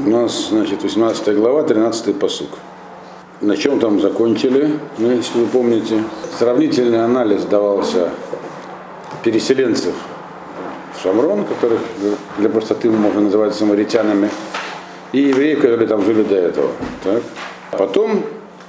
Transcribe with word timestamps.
У 0.00 0.08
нас, 0.08 0.50
значит, 0.50 0.84
18 0.84 1.34
глава, 1.34 1.64
13 1.64 2.16
посук. 2.16 2.50
На 3.40 3.56
чем 3.56 3.80
там 3.80 4.00
закончили, 4.00 4.78
ну, 4.98 5.10
если 5.10 5.40
вы 5.40 5.46
помните. 5.46 6.04
Сравнительный 6.38 7.04
анализ 7.04 7.42
давался 7.44 8.10
переселенцев 9.24 9.94
в 10.94 11.02
Шамрон, 11.02 11.44
которых 11.44 11.80
для 12.38 12.48
простоты 12.48 12.90
можно 12.90 13.22
называть 13.22 13.56
самаритянами, 13.56 14.30
и 15.12 15.20
евреев, 15.20 15.62
которые 15.62 15.88
там 15.88 16.04
жили 16.04 16.22
до 16.22 16.36
этого. 16.36 16.70
Так? 17.02 17.22
Потом 17.72 18.22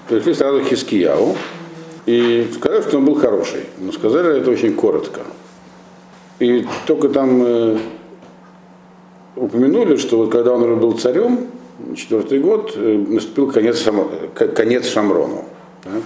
пришли 0.07 0.33
сразу 0.33 0.61
к 0.61 0.63
Хискияу 0.63 1.35
и 2.07 2.49
сказали, 2.55 2.81
что 2.81 2.97
он 2.97 3.05
был 3.05 3.15
хороший. 3.15 3.65
Но 3.77 3.91
сказали 3.91 4.39
это 4.39 4.49
очень 4.49 4.73
коротко. 4.73 5.21
И 6.39 6.65
только 6.87 7.09
там 7.09 7.43
э, 7.43 7.77
упомянули, 9.39 9.95
что 9.97 10.17
вот 10.17 10.31
когда 10.31 10.53
он 10.53 10.63
уже 10.63 10.75
был 10.75 10.93
царем, 10.93 11.47
четвертый 11.95 12.39
год, 12.39 12.73
э, 12.75 13.05
наступил 13.07 13.51
конец, 13.51 13.83
конец 14.33 14.87
Шамрону. 14.87 15.45
Так? 15.83 16.03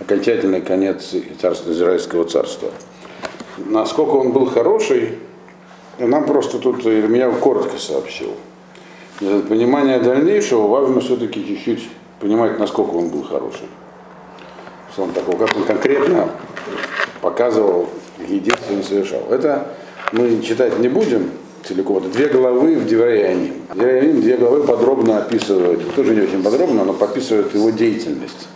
Окончательный 0.00 0.60
конец 0.60 1.14
царства, 1.40 1.72
Израильского 1.72 2.24
царства. 2.24 2.70
Насколько 3.58 4.10
он 4.10 4.32
был 4.32 4.46
хороший, 4.46 5.18
нам 5.98 6.24
просто 6.24 6.58
тут 6.58 6.84
меня 6.84 7.30
коротко 7.30 7.78
сообщил. 7.78 8.30
Для 9.20 9.40
понимания 9.40 10.00
дальнейшего 10.00 10.66
важно 10.66 11.00
все-таки 11.00 11.44
чуть-чуть 11.46 11.88
понимать, 12.20 12.58
насколько 12.58 12.90
он 12.90 13.08
был 13.08 13.22
хороший. 13.22 13.68
Что 14.92 15.04
он 15.04 15.12
такого, 15.12 15.46
как 15.46 15.56
он 15.56 15.64
конкретно 15.64 16.28
показывал, 17.20 17.88
какие 18.18 18.40
действия 18.40 18.76
он 18.76 18.82
совершал. 18.82 19.20
Это 19.30 19.68
мы 20.12 20.40
читать 20.42 20.78
не 20.78 20.88
будем 20.88 21.30
целиком. 21.64 22.10
Две 22.10 22.28
главы 22.28 22.76
в 22.76 22.86
Девраяним. 22.86 23.54
Девраяним 23.74 24.20
две 24.20 24.36
главы 24.36 24.64
подробно 24.64 25.18
описывают, 25.18 25.94
тоже 25.94 26.14
не 26.14 26.22
очень 26.22 26.42
подробно, 26.42 26.84
но 26.84 26.92
подписывают 26.92 27.54
его 27.54 27.70
деятельность. 27.70 28.48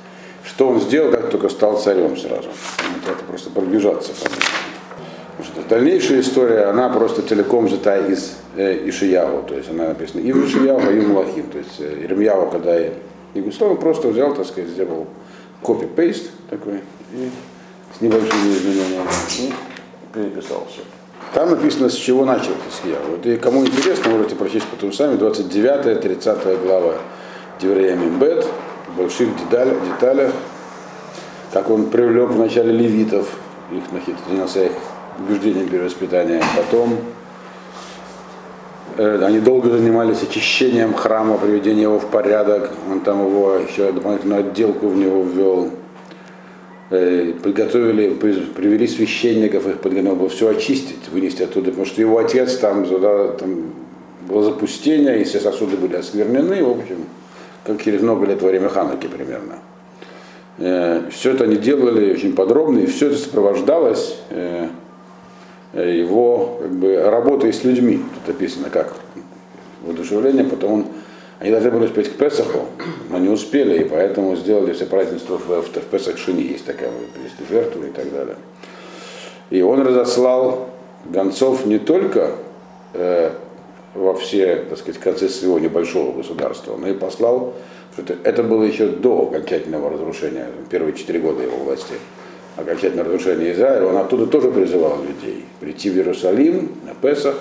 Что 0.44 0.68
он 0.68 0.80
сделал, 0.80 1.10
как 1.10 1.30
только 1.30 1.48
стал 1.48 1.78
царем 1.78 2.16
сразу. 2.16 2.48
Это 3.06 3.24
просто 3.24 3.50
пробежаться. 3.50 4.12
Дальнейшая 5.68 6.20
история, 6.20 6.64
она 6.66 6.88
просто 6.88 7.22
целиком 7.22 7.66
взята 7.66 7.98
из 8.06 8.36
э, 8.56 8.88
Ишияву, 8.88 9.42
то 9.42 9.54
есть 9.54 9.68
она 9.68 9.88
написана 9.88 10.20
и 10.20 10.32
в 10.32 10.46
Ишияву, 10.46 10.90
и 10.90 11.00
в 11.00 11.08
Млахим. 11.08 11.50
То 11.50 11.58
есть 11.58 11.80
э, 11.80 12.04
Ирмьяву, 12.04 12.50
когда 12.50 12.78
Егуслав 13.34 13.78
просто 13.80 14.08
взял, 14.08 14.34
так 14.34 14.46
сказать, 14.46 14.70
сделал 14.70 15.06
копи-пейст 15.62 16.30
такой 16.48 16.80
и 17.12 17.30
с 17.96 18.00
небольшими 18.00 18.54
изменениями 18.54 19.08
и 19.38 19.52
переписал 20.14 20.66
все. 20.70 20.82
Там 21.36 21.50
написано, 21.50 21.90
с 21.90 21.94
чего 21.94 22.24
начал 22.24 22.52
Хискияу. 22.66 23.10
Вот 23.10 23.26
и 23.26 23.36
кому 23.36 23.66
интересно, 23.66 24.10
можете 24.10 24.34
прочесть 24.36 24.64
потом 24.68 24.90
сами, 24.90 25.18
29-30 25.18 26.64
глава 26.66 26.94
Девреямим 27.60 28.18
Бет, 28.18 28.46
в 28.88 28.96
больших 28.96 29.36
деталях, 29.36 29.74
деталях, 29.84 30.32
как 31.52 31.68
он 31.68 31.90
привлек 31.90 32.30
вначале 32.30 32.72
левитов, 32.72 33.28
их 33.70 33.82
занялся 34.30 34.64
их 34.64 34.72
убеждением 35.18 35.68
перевоспитания, 35.68 36.42
потом 36.56 37.00
э, 38.96 39.22
они 39.22 39.40
долго 39.40 39.68
занимались 39.68 40.22
очищением 40.22 40.94
храма, 40.94 41.36
приведением 41.36 41.90
его 41.90 41.98
в 41.98 42.06
порядок, 42.06 42.70
он 42.90 43.00
там 43.00 43.20
его 43.20 43.56
еще 43.56 43.92
дополнительную 43.92 44.40
отделку 44.40 44.88
в 44.88 44.96
него 44.96 45.22
ввел, 45.22 45.70
приготовили, 46.88 48.10
привели 48.10 48.86
священников, 48.86 49.66
их 49.66 49.80
подготовили, 49.80 50.28
все 50.28 50.48
очистить, 50.50 51.08
вынести 51.10 51.42
оттуда, 51.42 51.70
потому 51.70 51.86
что 51.86 52.00
его 52.00 52.18
отец 52.18 52.56
там, 52.58 52.84
туда, 52.84 53.28
там 53.32 53.72
было 54.28 54.42
запустение, 54.44 55.20
и 55.20 55.24
все 55.24 55.40
сосуды 55.40 55.76
были 55.76 55.96
осквернены, 55.96 56.62
в 56.62 56.70
общем, 56.70 57.04
как 57.64 57.82
через 57.82 58.02
много 58.02 58.26
лет 58.26 58.40
во 58.42 58.48
время 58.48 58.68
Хануки 58.68 59.08
примерно. 59.08 59.58
Э, 60.58 61.02
все 61.10 61.32
это 61.32 61.44
они 61.44 61.56
делали 61.56 62.12
очень 62.12 62.34
подробно, 62.34 62.78
и 62.78 62.86
все 62.86 63.08
это 63.08 63.16
сопровождалось 63.16 64.16
э, 64.30 64.68
его 65.74 66.58
как 66.60 66.72
бы, 66.72 67.02
работой 67.02 67.52
с 67.52 67.64
людьми. 67.64 68.00
Тут 68.14 68.34
описано 68.34 68.70
как 68.70 68.94
воодушевление, 69.82 70.44
потом 70.44 70.72
он 70.72 70.86
они 71.38 71.50
должны 71.50 71.70
были 71.70 71.84
успеть 71.84 72.08
к 72.08 72.16
Песаху, 72.16 72.66
но 73.10 73.18
не 73.18 73.28
успели, 73.28 73.82
и 73.82 73.84
поэтому 73.84 74.34
сделали 74.36 74.72
все 74.72 74.86
празднества 74.86 75.36
в, 75.36 75.46
в, 75.46 75.62
в 75.62 75.84
Песах 75.90 76.16
есть 76.28 76.64
такая 76.64 76.90
принесли 77.14 77.46
жертву 77.48 77.84
и 77.84 77.90
так 77.90 78.10
далее. 78.10 78.36
И 79.50 79.60
он 79.60 79.82
разослал 79.82 80.70
гонцов 81.04 81.66
не 81.66 81.78
только 81.78 82.32
э, 82.94 83.30
во 83.94 84.14
все, 84.14 84.56
так 84.68 84.78
сказать, 84.78 85.00
концы 85.00 85.28
своего 85.28 85.58
небольшого 85.58 86.16
государства, 86.16 86.76
но 86.76 86.88
и 86.88 86.94
послал, 86.94 87.54
что 87.92 88.02
это, 88.02 88.16
это 88.24 88.42
было 88.42 88.64
еще 88.64 88.88
до 88.88 89.28
окончательного 89.28 89.90
разрушения, 89.90 90.48
первые 90.70 90.94
четыре 90.94 91.20
года 91.20 91.42
его 91.42 91.58
власти, 91.58 91.94
окончательного 92.56 93.10
разрушения 93.10 93.52
Израиля, 93.52 93.86
он 93.86 93.96
оттуда 93.98 94.26
тоже 94.26 94.50
призывал 94.50 95.02
людей 95.02 95.44
прийти 95.60 95.90
в 95.90 95.96
Иерусалим 95.96 96.72
на 96.84 96.94
Песах, 96.94 97.36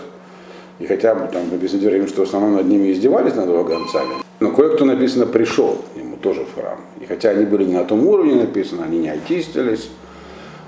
и 0.80 0.86
хотя 0.86 1.16
бы 1.16 1.28
там 1.32 1.50
написано 1.50 1.82
Дверим, 1.82 2.08
что 2.08 2.26
в 2.26 2.28
основном 2.28 2.56
над 2.56 2.66
ними 2.66 2.92
издевались 2.92 3.36
над 3.36 3.48
его 3.48 3.64
гонцами, 3.64 4.16
но 4.40 4.52
кое-кто 4.52 4.86
написано 4.86 5.26
пришел 5.26 5.78
к 5.94 5.98
нему 5.98 6.18
тоже 6.18 6.46
в 6.46 6.54
храм. 6.54 6.80
И 7.00 7.06
хотя 7.06 7.30
они 7.30 7.46
были 7.46 7.64
не 7.64 7.74
на 7.74 7.86
том 7.86 8.06
уровне 8.08 8.36
написано, 8.36 8.84
они 8.84 9.00
не 9.00 9.10
очистились, 9.10 9.90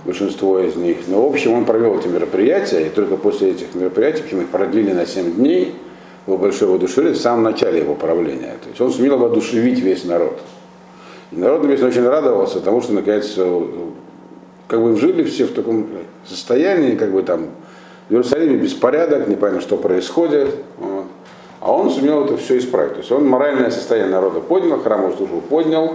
большинство 0.05 0.59
из 0.59 0.75
них. 0.75 0.97
Но 1.07 1.21
в 1.21 1.31
общем 1.31 1.53
он 1.53 1.65
провел 1.65 1.99
эти 1.99 2.07
мероприятия, 2.07 2.87
и 2.87 2.89
только 2.89 3.17
после 3.17 3.51
этих 3.51 3.75
мероприятий, 3.75 4.23
почему 4.23 4.41
их 4.43 4.47
продлили 4.47 4.93
на 4.93 5.05
7 5.05 5.33
дней, 5.33 5.75
его 6.25 6.37
большое 6.37 6.71
воодушевление 6.71 7.17
в 7.17 7.21
самом 7.21 7.43
начале 7.43 7.79
его 7.79 7.95
правления. 7.95 8.55
То 8.61 8.69
есть 8.69 8.79
он 8.79 8.91
сумел 8.91 9.17
воодушевить 9.17 9.79
весь 9.79 10.05
народ. 10.05 10.39
И 11.31 11.35
народ, 11.35 11.63
написано, 11.63 11.89
очень 11.89 12.07
радовался 12.07 12.61
тому, 12.61 12.81
что 12.81 12.93
наконец 12.93 13.37
как 14.67 14.81
бы 14.81 14.95
жили 14.95 15.23
все 15.23 15.45
в 15.45 15.51
таком 15.51 15.87
состоянии, 16.25 16.95
как 16.95 17.11
бы 17.11 17.23
там 17.23 17.47
в 18.09 18.11
Иерусалиме 18.11 18.57
беспорядок, 18.57 19.27
непонятно, 19.27 19.61
что 19.61 19.77
происходит. 19.77 20.55
Вот. 20.77 21.05
А 21.59 21.71
он 21.71 21.89
сумел 21.89 22.23
это 22.25 22.37
все 22.37 22.57
исправить. 22.57 22.93
То 22.93 22.99
есть 22.99 23.11
он 23.11 23.27
моральное 23.27 23.69
состояние 23.71 24.11
народа 24.11 24.39
поднял, 24.39 24.79
храмовую 24.79 25.17
службу 25.17 25.41
поднял, 25.41 25.93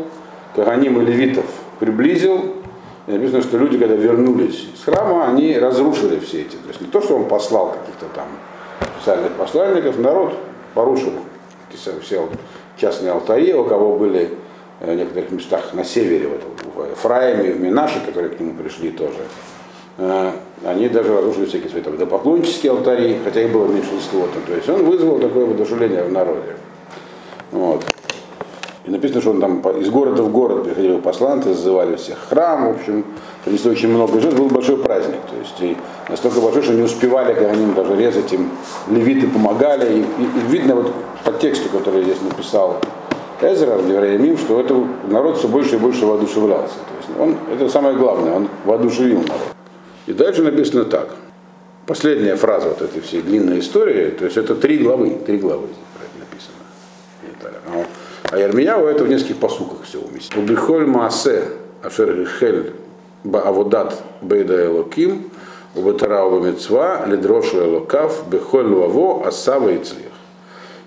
Каганим 0.55 1.01
и 1.01 1.05
левитов 1.05 1.47
приблизил. 1.79 2.57
И 3.07 3.13
написано, 3.13 3.43
что 3.43 3.57
люди, 3.59 3.79
когда 3.79 3.95
вернулись 3.95 4.69
с 4.77 4.85
храма, 4.85 5.27
они 5.27 5.59
разрушили 5.59 6.19
все 6.21 6.43
эти. 6.43 6.57
То 6.57 6.69
есть 6.69 6.81
не 6.81 6.89
то, 6.89 7.01
что 7.01 7.17
он 7.17 7.25
послал 7.25 7.73
каких-то 7.73 8.07
там 8.15 8.29
специальных 8.97 9.33
посланников, 9.33 9.99
народ 9.99 10.35
порушил 10.75 11.13
все 12.03 12.29
частные 12.77 13.13
алтари, 13.13 13.55
у 13.55 13.65
кого 13.65 13.97
были 13.97 14.31
в 14.81 14.95
некоторых 14.95 15.31
местах 15.31 15.73
на 15.75 15.85
севере, 15.85 16.29
вот, 16.29 16.43
в 16.75 16.95
Эфраиме, 16.95 17.53
в 17.53 17.61
Минаше, 17.61 18.01
которые 18.05 18.31
к 18.31 18.41
нему 18.41 18.55
пришли 18.55 18.91
тоже. 18.91 20.33
Они 20.65 20.89
даже 20.89 21.17
разрушили 21.17 21.47
всякие 21.47 21.71
свои 21.71 21.83
там, 21.83 21.97
допоклоннические 21.97 22.73
алтари, 22.73 23.19
хотя 23.25 23.43
их 23.43 23.53
было 23.53 23.67
меньшинство. 23.67 24.29
То 24.47 24.55
есть 24.55 24.69
он 24.69 24.85
вызвал 24.85 25.19
такое 25.19 25.47
воодушевление 25.47 26.05
в 26.05 26.13
народе. 26.13 26.57
Вот. 27.51 27.85
И 28.85 28.91
написано, 28.91 29.21
что 29.21 29.31
он 29.31 29.41
там 29.41 29.61
из 29.81 29.91
города 29.91 30.23
в 30.23 30.33
город 30.33 30.65
приходили 30.65 30.99
посланцы, 30.99 31.55
зазывали 31.55 31.97
всех 31.97 32.19
храм, 32.29 32.67
в 32.67 32.77
общем, 32.77 33.05
принесли 33.45 33.71
очень 33.71 33.89
много 33.89 34.21
жертв, 34.21 34.37
был 34.37 34.49
большой 34.49 34.77
праздник. 34.77 35.21
То 35.31 35.37
есть 35.37 35.61
и 35.61 35.77
настолько 36.09 36.41
большой, 36.41 36.63
что 36.63 36.73
не 36.73 36.83
успевали, 36.83 37.35
как 37.35 37.53
они 37.53 37.73
даже 37.75 37.97
резать 37.97 38.33
им, 38.33 38.51
левиты 38.89 39.29
помогали. 39.29 39.99
И, 39.99 39.99
и, 40.01 40.03
и 40.03 40.51
видно 40.51 40.77
вот 40.77 40.93
по 41.25 41.33
тексту, 41.33 41.69
который 41.69 42.03
здесь 42.03 42.21
написал 42.21 42.79
Эзра, 43.41 43.79
Евреямим, 43.79 44.37
что 44.37 44.61
это 44.61 44.75
народ 45.09 45.39
все 45.39 45.49
больше 45.49 45.77
и 45.77 45.79
больше 45.79 46.07
воодушевлялся. 46.07 46.75
То 46.75 46.97
есть 46.99 47.21
он, 47.21 47.37
это 47.53 47.69
самое 47.69 47.97
главное, 47.97 48.35
он 48.35 48.49
воодушевил 48.65 49.21
народ. 49.21 49.62
И 50.07 50.13
дальше 50.13 50.43
написано 50.43 50.85
так. 50.85 51.15
Последняя 51.87 52.37
фраза 52.37 52.69
вот 52.69 52.83
этой 52.83 53.01
всей 53.01 53.23
длинной 53.23 53.61
истории, 53.61 54.11
то 54.11 54.25
есть 54.25 54.37
это 54.37 54.55
три 54.55 54.79
главы, 54.79 55.19
три 55.27 55.39
главы 55.39 55.69
написано. 56.19 57.87
А 58.31 58.39
Ермияу 58.39 58.87
это 58.87 59.05
в 59.05 59.09
нескольких 59.09 59.39
посуках 59.39 59.83
все 59.85 59.99
уместится. 59.99 60.39
Убихоль 60.39 60.87
маасе 60.87 61.45
ашер 61.83 62.17
рихель 62.17 62.73
бааводат 63.25 64.03
бейда 64.21 64.67
элоким, 64.67 65.31
убатарау 65.75 66.41
мецва, 66.41 67.05
ледрошу 67.07 67.59
элокав, 67.59 68.25
бехоль 68.31 68.67
лаво, 68.67 69.27
асава 69.27 69.71
и 69.71 69.79
цлих. 69.83 70.07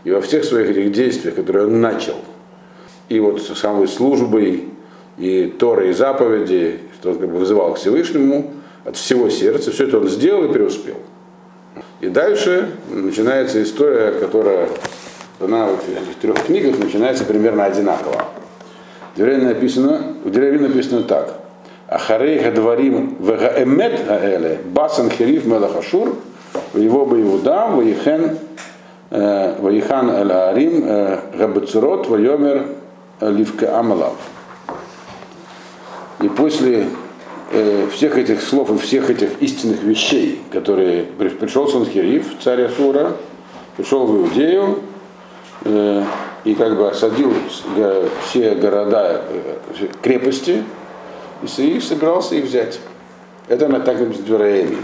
И 0.06 0.12
во 0.12 0.22
всех 0.22 0.44
своих 0.46 0.70
этих 0.70 0.92
действиях, 0.92 1.36
которые 1.36 1.66
он 1.68 1.82
начал, 1.82 2.16
и 3.10 3.20
вот 3.20 3.42
самой 3.42 3.88
службой, 3.88 4.70
и 5.18 5.48
Торой, 5.48 5.90
и 5.90 5.94
заповеди, 5.94 6.80
что 7.00 7.12
он 7.12 7.20
как 7.20 7.30
бы 7.30 7.38
вызывал 7.38 7.74
к 7.74 7.78
Всевышнему, 7.78 8.54
от 8.86 8.96
всего 8.96 9.30
сердца, 9.30 9.72
все 9.72 9.88
это 9.88 9.98
он 9.98 10.08
сделал 10.08 10.46
и 10.46 10.54
преуспел. 10.54 10.96
И 12.00 12.08
дальше 12.08 12.70
начинается 12.90 13.62
история, 13.62 14.12
которая 14.12 14.70
она 15.40 15.66
в 15.66 15.90
этих 15.90 16.16
трех 16.22 16.46
книгах 16.46 16.80
начинается 16.80 17.26
примерно 17.26 17.66
одинаково. 17.66 18.26
В 19.14 19.18
Деревне 19.18 19.48
написано, 19.48 20.14
в 20.24 20.30
Деревне 20.30 20.68
написано 20.68 21.04
так. 21.04 21.34
Ахарей 21.88 22.40
гадварим 22.40 23.18
вегаэмет 23.20 24.06
гаэле 24.06 24.60
басан 24.66 25.10
хериф 25.10 25.46
мелахашур 25.46 26.16
его 26.74 27.06
бы 27.06 27.22
Иудам, 27.22 27.78
Ваихен 27.78 28.38
э, 29.12 29.56
Ваихан 29.60 30.10
Аль-Арим 30.10 30.84
э, 30.86 31.20
Габацурот 31.38 32.08
Вайомер 32.08 32.66
Ливка 33.22 33.80
Амалав. 33.80 34.16
И 36.22 36.28
после 36.30 36.88
э, 37.52 37.88
всех 37.92 38.18
этих 38.18 38.42
слов 38.42 38.70
и 38.72 38.78
всех 38.78 39.10
этих 39.10 39.42
истинных 39.42 39.84
вещей, 39.84 40.42
которые 40.52 41.04
пришел 41.04 41.68
Санхириф, 41.68 42.26
царь 42.42 42.64
Асура, 42.64 43.14
пришел 43.78 44.06
в 44.06 44.18
Иудею 44.18 44.80
э, 45.64 46.04
и 46.44 46.54
как 46.56 46.78
бы 46.78 46.90
осадил 46.90 47.34
все 48.26 48.56
города, 48.56 49.24
э, 49.30 49.88
крепости, 50.02 50.64
и 51.58 51.80
собирался 51.80 52.36
их 52.36 52.46
взять. 52.46 52.80
Это 53.48 53.68
на 53.68 53.80
так 53.80 54.00
написано 54.00 54.78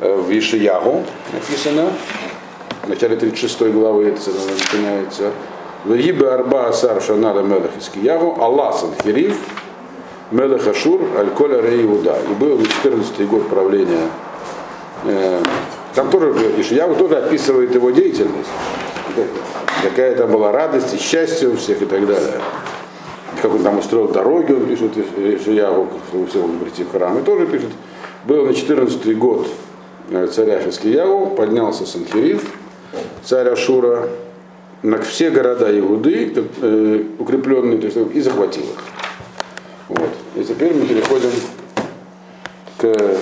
в 0.00 0.30
Ишиягу 0.30 1.04
написано, 1.32 1.90
в 2.82 2.88
начале 2.88 3.16
36 3.16 3.62
главы 3.72 4.08
это 4.08 4.20
начинается. 4.30 5.32
Вегибе 5.84 6.28
Арба 6.28 6.68
Асар 6.68 7.00
Шанада 7.00 7.42
Мелах 7.42 7.70
Аллах 8.40 8.76
Санхириф, 8.76 9.38
Мелех 10.30 10.66
Ашур, 10.66 11.00
Аль-Коля 11.16 11.60
Рей 11.60 11.84
Иуда. 11.84 12.16
И 12.28 12.34
был 12.34 12.60
14 12.60 13.28
год 13.28 13.48
правления. 13.48 14.08
Э, 15.04 15.40
там 15.94 16.10
тоже 16.10 16.32
Ишиягу 16.58 16.96
тоже 16.96 17.16
описывает 17.16 17.74
его 17.74 17.90
деятельность. 17.90 18.50
Какая 19.82 20.16
там 20.16 20.32
была 20.32 20.50
радость 20.50 20.94
и 20.94 20.98
счастье 20.98 21.48
у 21.48 21.56
всех 21.56 21.80
и 21.80 21.86
так 21.86 22.06
далее. 22.06 22.40
Как 23.40 23.54
он 23.54 23.62
там 23.62 23.78
устроил 23.78 24.08
дороги, 24.08 24.52
он 24.52 24.66
пишет 24.66 24.92
чтобы 24.92 26.26
все 26.26 26.42
могли 26.42 26.58
прийти 26.58 26.82
в 26.82 26.90
храм. 26.90 27.18
И 27.18 27.22
тоже 27.22 27.46
пишет, 27.46 27.70
был 28.24 28.46
на 28.46 28.52
14 28.52 29.18
год 29.18 29.46
э, 30.10 30.26
царя 30.26 30.60
Хискиягу, 30.60 31.36
поднялся 31.36 31.86
Санхириф, 31.86 32.50
царь 33.22 33.48
Ашура, 33.48 34.08
на 34.82 34.98
все 34.98 35.30
города 35.30 35.78
Иуды, 35.78 36.32
э, 36.62 37.02
укрепленные, 37.18 37.78
то 37.78 37.86
есть, 37.86 37.98
и 38.14 38.20
захватил 38.20 38.64
их. 38.64 39.05
Вот. 39.88 40.10
И 40.34 40.44
теперь 40.44 40.74
мы 40.74 40.86
переходим 40.86 41.30
к 42.78 43.16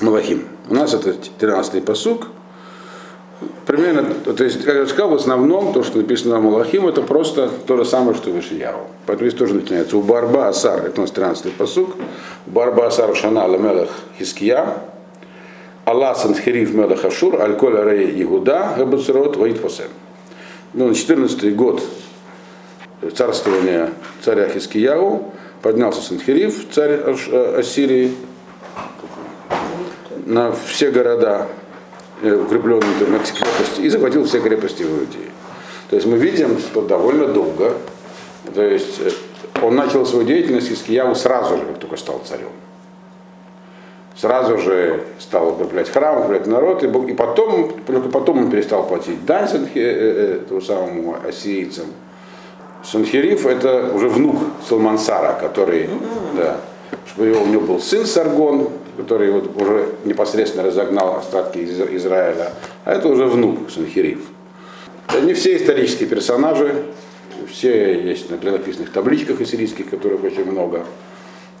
Малахим. 0.00 0.46
У 0.68 0.74
нас 0.74 0.94
это 0.94 1.10
13-й 1.38 1.80
посук. 1.80 2.28
Примерно, 3.66 4.14
то 4.14 4.42
есть, 4.42 4.64
как 4.64 4.74
я 4.74 4.86
сказал, 4.86 5.10
в 5.10 5.14
основном 5.14 5.72
то, 5.72 5.82
что 5.82 5.98
написано 5.98 6.38
в 6.38 6.42
Малахим, 6.42 6.88
это 6.88 7.02
просто 7.02 7.48
то 7.66 7.76
же 7.76 7.84
самое, 7.84 8.16
что 8.16 8.30
выше 8.30 8.54
Яву. 8.54 8.88
Поэтому 9.06 9.28
здесь 9.28 9.38
тоже 9.38 9.54
начинается. 9.54 9.96
У 9.96 10.02
Барба 10.02 10.48
Асар, 10.48 10.86
это 10.86 11.00
у 11.00 11.02
нас 11.02 11.12
13-й 11.12 11.50
посук. 11.52 11.94
Барба 12.46 12.86
Асар 12.86 13.14
Шана 13.14 13.46
Ламелах 13.46 13.90
Хиския. 14.18 14.78
Аллах 15.84 16.18
Санхириф 16.18 16.74
Мелах 16.74 17.02
Ашур, 17.02 17.40
Аль-Коль 17.40 17.76
Рей 17.82 18.22
Игуда, 18.22 18.74
Габацурот, 18.76 19.38
Ваид 19.38 19.56
Фасем. 19.56 19.88
Ну, 20.74 20.88
на 20.88 20.94
14 20.94 21.56
год 21.56 21.82
царствования 23.14 23.90
царя 24.22 24.48
Хискияу 24.48 25.32
поднялся 25.62 26.00
Санхириф, 26.00 26.70
царь 26.72 27.00
э, 27.04 27.58
Ассирии, 27.58 28.14
на 30.26 30.52
все 30.52 30.90
города, 30.90 31.46
э, 32.22 32.34
укрепленные 32.34 33.06
на 33.08 33.18
крепости, 33.18 33.80
и 33.80 33.88
захватил 33.88 34.24
все 34.24 34.40
крепости 34.40 34.82
в 34.82 34.90
Иудее. 34.90 35.30
То 35.90 35.96
есть 35.96 36.06
мы 36.06 36.18
видим, 36.18 36.58
что 36.58 36.82
довольно 36.82 37.26
долго, 37.26 37.74
то 38.54 38.62
есть 38.62 39.00
э, 39.00 39.10
он 39.62 39.74
начал 39.74 40.06
свою 40.06 40.26
деятельность 40.26 40.68
Хискияу 40.68 41.14
сразу 41.14 41.56
же, 41.56 41.64
как 41.64 41.78
только 41.78 41.96
стал 41.96 42.20
царем. 42.24 42.50
Сразу 44.16 44.58
же 44.58 45.04
стал 45.20 45.50
укреплять 45.50 45.88
храм, 45.88 46.18
укреплять 46.18 46.46
народ, 46.48 46.82
и 46.82 47.14
потом, 47.14 47.72
только 47.86 48.08
потом 48.08 48.38
он 48.38 48.50
перестал 48.50 48.84
платить 48.84 49.24
дань 49.24 49.48
этому 49.76 50.60
самому 50.60 51.16
ассирийцам, 51.24 51.86
Санхериф 52.84 53.46
это 53.46 53.92
уже 53.92 54.08
внук 54.08 54.38
Салмансара, 54.66 55.38
который, 55.38 55.88
да, 56.36 56.58
что 57.06 57.22
у 57.22 57.46
него 57.46 57.60
был 57.62 57.80
сын 57.80 58.06
Саргон, 58.06 58.70
который 58.96 59.30
вот 59.30 59.60
уже 59.60 59.94
непосредственно 60.04 60.64
разогнал 60.64 61.16
остатки 61.16 61.58
из 61.58 61.80
Израиля, 61.80 62.52
а 62.84 62.92
это 62.92 63.08
уже 63.08 63.26
внук 63.26 63.70
Санхериф. 63.70 64.20
Не 65.22 65.34
все 65.34 65.56
исторические 65.56 66.08
персонажи, 66.08 66.84
все 67.50 68.00
есть 68.00 68.30
на 68.30 68.38
клинописных 68.38 68.92
табличках 68.92 69.40
ассирийских, 69.40 69.90
которых 69.90 70.22
очень 70.24 70.44
много. 70.44 70.84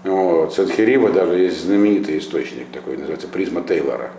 Вот. 0.04 0.54
Санхерива 0.54 1.10
даже 1.10 1.38
есть 1.38 1.64
знаменитый 1.64 2.18
источник, 2.18 2.66
такой 2.72 2.96
называется 2.96 3.28
призма 3.28 3.62
Тейлора. 3.62 4.10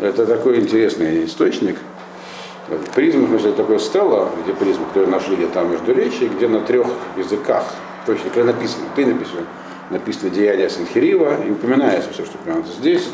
Это 0.00 0.26
такой 0.26 0.60
интересный 0.60 1.24
источник, 1.24 1.76
Призма, 2.94 3.24
в 3.24 3.28
смысле, 3.28 3.52
такое 3.52 3.78
стелла, 3.78 4.28
где 4.42 4.52
призма, 4.52 4.86
которую 4.86 5.10
нашли 5.10 5.36
где 5.36 5.46
там 5.46 5.70
между 5.70 5.94
речи, 5.94 6.24
где 6.24 6.48
на 6.48 6.60
трех 6.60 6.86
языках, 7.16 7.64
точно, 8.04 8.28
где 8.28 8.44
написано, 8.44 8.84
ты 8.94 9.06
написано, 9.06 9.40
написано 9.88 10.30
деяние 10.30 10.68
Санхирива, 10.68 11.42
и 11.46 11.50
упоминается 11.50 12.10
все, 12.12 12.26
что 12.26 12.36
прямо 12.44 12.62
здесь, 12.78 13.08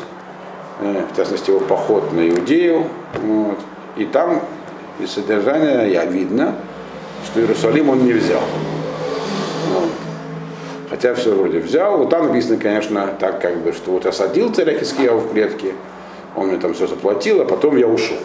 э, 0.81 1.05
в 1.09 1.15
частности, 1.15 1.51
его 1.51 1.61
поход 1.61 2.11
на 2.11 2.27
Иудею, 2.29 2.85
вот, 3.21 3.59
и 3.95 4.03
там 4.03 4.41
из 4.99 5.11
содержания 5.11 5.85
я 5.85 6.05
видно, 6.05 6.55
что 7.25 7.39
Иерусалим 7.39 7.89
он 7.89 8.05
не 8.05 8.11
взял. 8.11 8.43
Вот. 9.73 9.89
Хотя 10.89 11.13
все 11.15 11.33
вроде 11.33 11.59
взял. 11.59 11.97
Вот 11.97 12.09
там 12.09 12.27
написано, 12.27 12.57
конечно, 12.57 13.07
так 13.19 13.41
как 13.41 13.57
бы, 13.57 13.71
что 13.71 13.91
вот 13.91 14.05
осадил 14.05 14.53
царя 14.53 14.77
Хискияу 14.77 15.19
в 15.19 15.31
клетке, 15.31 15.73
он 16.35 16.47
мне 16.47 16.57
там 16.57 16.73
все 16.73 16.87
заплатил, 16.87 17.41
а 17.41 17.45
потом 17.45 17.77
я 17.77 17.87
ушел. 17.87 18.17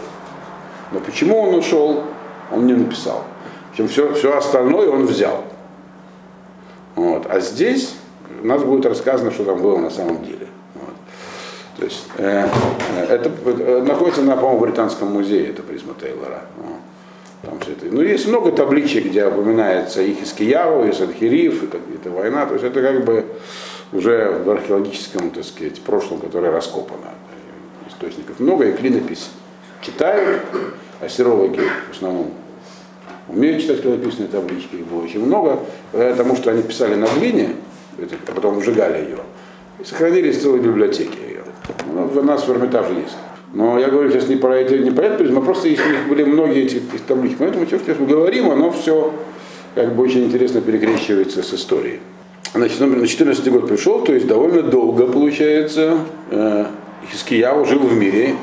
Но 0.93 1.01
почему 1.01 1.39
он 1.41 1.55
ушел, 1.55 2.05
он 2.51 2.67
не 2.67 2.75
написал. 2.75 3.25
Причем 3.71 3.89
все, 3.89 4.13
все 4.15 4.37
остальное 4.37 4.89
он 4.91 5.07
взял. 5.07 5.45
Вот. 6.97 7.27
А 7.31 7.41
здесь 7.41 7.95
у 8.43 8.47
нас 8.47 8.63
будет 8.63 8.87
рассказано, 8.87 9.31
что 9.31 9.45
там 9.45 9.63
было 9.63 9.79
на 9.79 9.91
самом 9.91 10.25
деле. 10.25 10.49
Вот. 10.75 10.95
То 11.77 11.85
есть 11.85 12.07
э, 12.19 12.49
это, 13.09 13.31
это 13.47 13.83
находится 13.83 14.23
на, 14.23 14.37
по-моему, 14.37 14.61
Британском 14.61 15.13
музее, 15.13 15.51
это 15.51 15.63
призма 15.63 15.95
Тейлора. 16.01 16.43
Там 17.43 17.59
все 17.61 17.73
это. 17.73 17.87
Ну, 17.87 18.03
есть 18.03 18.27
много 18.29 18.53
табличек, 18.53 19.07
где 19.07 19.27
упоминается 19.27 20.03
и 20.03 20.15
Хискияву, 20.15 20.87
и 20.87 20.93
Санхириф, 20.93 21.63
и 21.63 21.67
это 21.95 22.11
война. 22.11 22.45
То 22.47 22.55
есть 22.55 22.67
это 22.67 22.83
как 22.83 23.05
бы 23.05 23.25
уже 23.93 24.43
в 24.45 24.51
археологическом, 24.51 25.31
так 25.31 25.45
сказать, 25.45 25.81
прошлом, 25.81 26.21
которое 26.21 26.51
раскопано. 26.51 27.15
Источников 27.89 28.41
много, 28.41 28.67
и 28.67 28.73
клинопись 28.73 29.31
читают, 29.83 30.43
ассирологи 31.01 31.61
в 31.89 31.97
основном 31.97 32.31
умеют 33.29 33.63
читать 33.63 33.83
клинописные 33.83 34.29
таблички, 34.29 34.77
их 34.77 34.87
было 34.87 35.03
очень 35.03 35.25
много, 35.25 35.61
потому 35.93 36.37
что 36.37 36.51
они 36.51 36.63
писали 36.63 36.95
на 36.95 37.07
глине, 37.07 37.51
а 37.99 38.33
потом 38.33 38.63
сжигали 38.63 39.05
ее, 39.05 39.19
и 39.79 39.85
сохранились 39.85 40.41
целые 40.41 40.63
библиотеки 40.63 41.19
ее. 41.19 41.45
Ну, 41.87 42.11
у 42.15 42.23
нас 42.23 42.47
в 42.47 42.51
Эрмитаже 42.51 42.95
есть. 42.95 43.17
Но 43.53 43.79
я 43.79 43.89
говорю 43.89 44.11
сейчас 44.11 44.29
не 44.29 44.37
про 44.37 44.57
эти, 44.57 44.75
не 44.75 44.91
про 44.91 45.07
это 45.07 45.19
призм, 45.19 45.39
а 45.39 45.41
просто 45.41 45.69
если 45.69 45.83
у 45.83 45.91
них 45.91 46.09
были 46.09 46.25
многие 46.25 46.63
эти 46.63 46.83
таблички. 47.07 47.37
Поэтому 47.39 47.67
все, 47.67 47.79
что 47.79 47.95
мы 47.99 48.07
говорим, 48.07 48.51
оно 48.51 48.71
все 48.71 49.13
как 49.75 49.95
бы 49.95 50.05
очень 50.05 50.25
интересно 50.25 50.61
перекрещивается 50.61 51.43
с 51.43 51.53
историей. 51.53 52.01
Значит, 52.55 52.81
на 52.81 53.07
14 53.07 53.49
год 53.51 53.69
пришел, 53.69 54.03
то 54.03 54.13
есть 54.13 54.27
довольно 54.27 54.63
долго, 54.63 55.07
получается, 55.07 55.99
э, 56.31 56.67
Хискияу 57.11 57.65
жил 57.65 57.81
в 57.81 57.97
мире, 57.97 58.35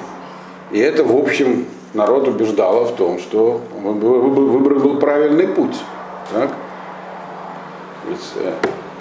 и 0.71 0.79
это, 0.79 1.03
в 1.03 1.15
общем, 1.15 1.65
народ 1.93 2.27
убеждало 2.27 2.85
в 2.85 2.95
том, 2.95 3.19
что 3.19 3.61
выбран 3.81 4.79
был 4.79 4.97
правильный 4.97 5.47
путь. 5.47 5.75
Так? 6.33 6.51
Ведь, 8.07 8.33
э, 8.35 8.53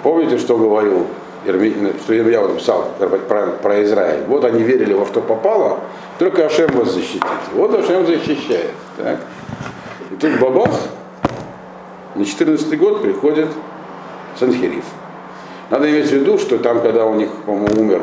помните, 0.03 0.37
что 0.37 0.57
говорил 0.57 1.07
Ирми, 1.45 1.93
что 1.99 2.13
я 2.13 2.41
вот 2.41 2.53
написал 2.53 2.87
про, 2.97 3.47
про 3.47 3.83
Израиль? 3.83 4.23
Вот 4.27 4.45
они 4.45 4.63
верили 4.63 4.93
во 4.93 5.05
что 5.05 5.21
попало, 5.21 5.79
только 6.19 6.45
Ашем 6.45 6.71
вас 6.71 6.91
защитит. 6.91 7.23
Вот 7.53 7.73
Ашем 7.73 8.05
защищает. 8.05 8.71
Так? 8.97 9.19
И 10.11 10.15
тут 10.15 10.39
бабах, 10.39 10.71
на 12.15 12.25
14 12.25 12.79
год 12.79 13.01
приходит 13.01 13.49
Санхериф. 14.39 14.85
Надо 15.69 15.89
иметь 15.89 16.07
в 16.07 16.13
виду, 16.13 16.37
что 16.37 16.57
там, 16.57 16.81
когда 16.81 17.05
у 17.05 17.15
них, 17.15 17.29
по-моему, 17.45 17.81
умер, 17.81 18.01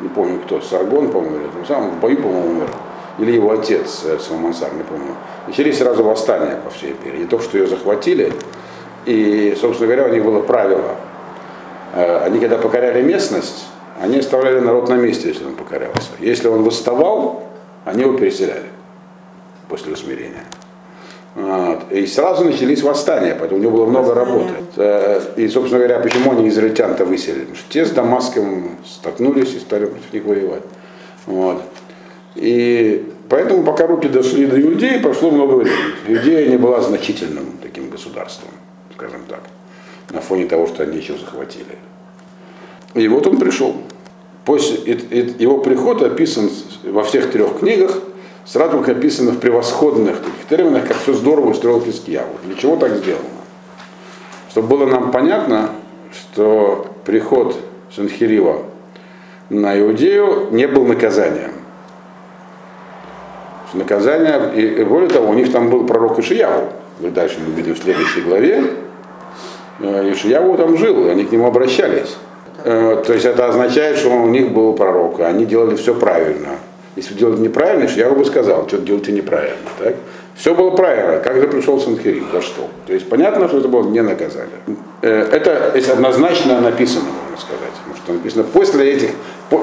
не 0.00 0.08
помню 0.08 0.40
кто, 0.40 0.60
Саргон, 0.60 1.10
по-моему, 1.10 1.36
или 1.36 1.46
там 1.46 1.66
сам, 1.66 1.90
в 1.90 2.00
бою, 2.00 2.16
по-моему, 2.16 2.50
умер, 2.50 2.68
или 3.18 3.32
его 3.32 3.52
отец 3.52 4.02
э, 4.04 4.18
Салмансар, 4.18 4.72
не 4.74 4.82
помню, 4.82 5.14
начались 5.46 5.78
сразу 5.78 6.04
восстания 6.04 6.56
по 6.64 6.70
всей 6.70 6.92
империи. 6.92 7.18
Не 7.18 7.26
только 7.26 7.44
что 7.44 7.58
ее 7.58 7.66
захватили, 7.66 8.32
и, 9.06 9.56
собственно 9.60 9.88
говоря, 9.92 10.08
у 10.08 10.12
них 10.12 10.24
было 10.24 10.40
правило. 10.40 10.96
Э, 11.94 12.24
они, 12.24 12.38
когда 12.38 12.58
покоряли 12.58 13.02
местность, 13.02 13.66
они 14.00 14.18
оставляли 14.18 14.60
народ 14.60 14.88
на 14.88 14.94
месте, 14.94 15.28
если 15.28 15.44
он 15.44 15.54
покорялся. 15.54 16.10
Если 16.20 16.46
он 16.48 16.62
восставал, 16.62 17.42
они 17.84 18.02
его 18.02 18.16
переселяли 18.16 18.66
после 19.68 19.92
усмирения. 19.92 20.44
Вот. 21.34 21.92
И 21.92 22.06
сразу 22.06 22.44
начались 22.44 22.82
восстания, 22.82 23.36
поэтому 23.38 23.60
у 23.60 23.62
него 23.62 23.76
было 23.78 23.86
много 23.86 24.14
работы. 24.14 24.54
Э, 24.76 25.20
и, 25.36 25.48
собственно 25.48 25.78
говоря, 25.78 26.00
почему 26.00 26.32
они 26.32 26.48
израильтян-то 26.48 27.04
выселили? 27.04 27.40
Потому 27.40 27.56
что 27.56 27.72
те 27.72 27.84
с 27.84 27.90
Дамаском 27.90 28.76
столкнулись 28.86 29.54
и 29.54 29.58
стали 29.58 29.86
против 29.86 30.12
них 30.12 30.24
воевать. 30.24 30.62
Вот. 31.26 31.62
И 32.38 33.12
Поэтому 33.28 33.62
пока 33.62 33.86
руки 33.86 34.08
дошли 34.08 34.46
до 34.46 34.60
Иудеи, 34.60 34.98
прошло 34.98 35.30
много 35.30 35.56
времени. 35.56 35.92
Иудея 36.06 36.48
не 36.48 36.56
была 36.56 36.80
значительным 36.80 37.44
таким 37.62 37.90
государством, 37.90 38.48
скажем 38.94 39.20
так, 39.28 39.42
на 40.10 40.20
фоне 40.20 40.46
того, 40.46 40.66
что 40.66 40.82
они 40.82 40.96
еще 40.96 41.16
захватили. 41.18 41.76
И 42.94 43.06
вот 43.06 43.26
он 43.26 43.38
пришел. 43.38 43.76
После 44.46 44.94
его 45.38 45.58
приход 45.58 46.02
описан 46.02 46.50
во 46.84 47.04
всех 47.04 47.30
трех 47.30 47.58
книгах, 47.58 48.00
сразу 48.46 48.78
как 48.78 48.96
описано 48.96 49.32
в 49.32 49.40
превосходных 49.40 50.20
таких 50.20 50.46
терминах, 50.48 50.88
как 50.88 50.96
все 50.96 51.12
здорово 51.12 51.50
устроил 51.50 51.82
Хискияву. 51.82 52.32
Для 52.44 52.54
чего 52.54 52.76
так 52.76 52.96
сделано? 52.96 53.24
Чтобы 54.50 54.68
было 54.68 54.86
нам 54.86 55.10
понятно, 55.10 55.72
что 56.14 56.86
приход 57.04 57.60
Санхирива 57.94 58.62
на 59.50 59.78
Иудею 59.78 60.48
не 60.50 60.66
был 60.66 60.86
наказанием. 60.86 61.57
Наказание, 63.74 64.52
и, 64.54 64.80
и 64.80 64.84
более 64.84 65.08
того, 65.08 65.30
у 65.30 65.34
них 65.34 65.52
там 65.52 65.68
был 65.68 65.86
пророк 65.86 66.18
Ишияву. 66.18 66.72
Дальше 67.00 67.36
мы 67.44 67.52
увидим 67.52 67.74
в 67.74 67.78
следующей 67.78 68.22
главе. 68.22 68.64
Э, 69.80 70.12
Ишияву 70.12 70.56
там 70.56 70.76
жил, 70.76 71.06
и 71.06 71.10
они 71.10 71.24
к 71.24 71.32
нему 71.32 71.46
обращались. 71.46 72.16
Э, 72.64 73.02
то 73.06 73.12
есть 73.12 73.24
это 73.24 73.46
означает, 73.46 73.98
что 73.98 74.10
у 74.10 74.26
них 74.28 74.52
был 74.52 74.72
пророк, 74.72 75.20
и 75.20 75.22
они 75.22 75.44
делали 75.44 75.76
все 75.76 75.94
правильно. 75.94 76.50
Если 76.96 77.14
делали 77.14 77.40
неправильно, 77.40 77.88
я 77.94 78.10
бы 78.10 78.24
сказал, 78.24 78.66
что 78.66 78.78
делаете 78.78 79.12
неправильно. 79.12 79.56
Так? 79.78 79.94
Все 80.34 80.54
было 80.54 80.70
правильно. 80.70 81.20
Как 81.20 81.36
же 81.36 81.48
пришел 81.48 81.78
Санхирим? 81.80 82.26
За 82.32 82.40
что? 82.40 82.68
То 82.86 82.92
есть 82.92 83.08
понятно, 83.08 83.48
что 83.48 83.58
это 83.58 83.68
было 83.68 83.88
не 83.88 84.02
наказание. 84.02 84.58
Э, 85.02 85.28
это 85.30 85.72
однозначно 85.92 86.60
написано, 86.60 87.06
сказать. 87.40 87.72
Потому 87.84 87.96
что 87.96 88.12
написано 88.12 88.44
после 88.44 88.92
этих. 88.92 89.10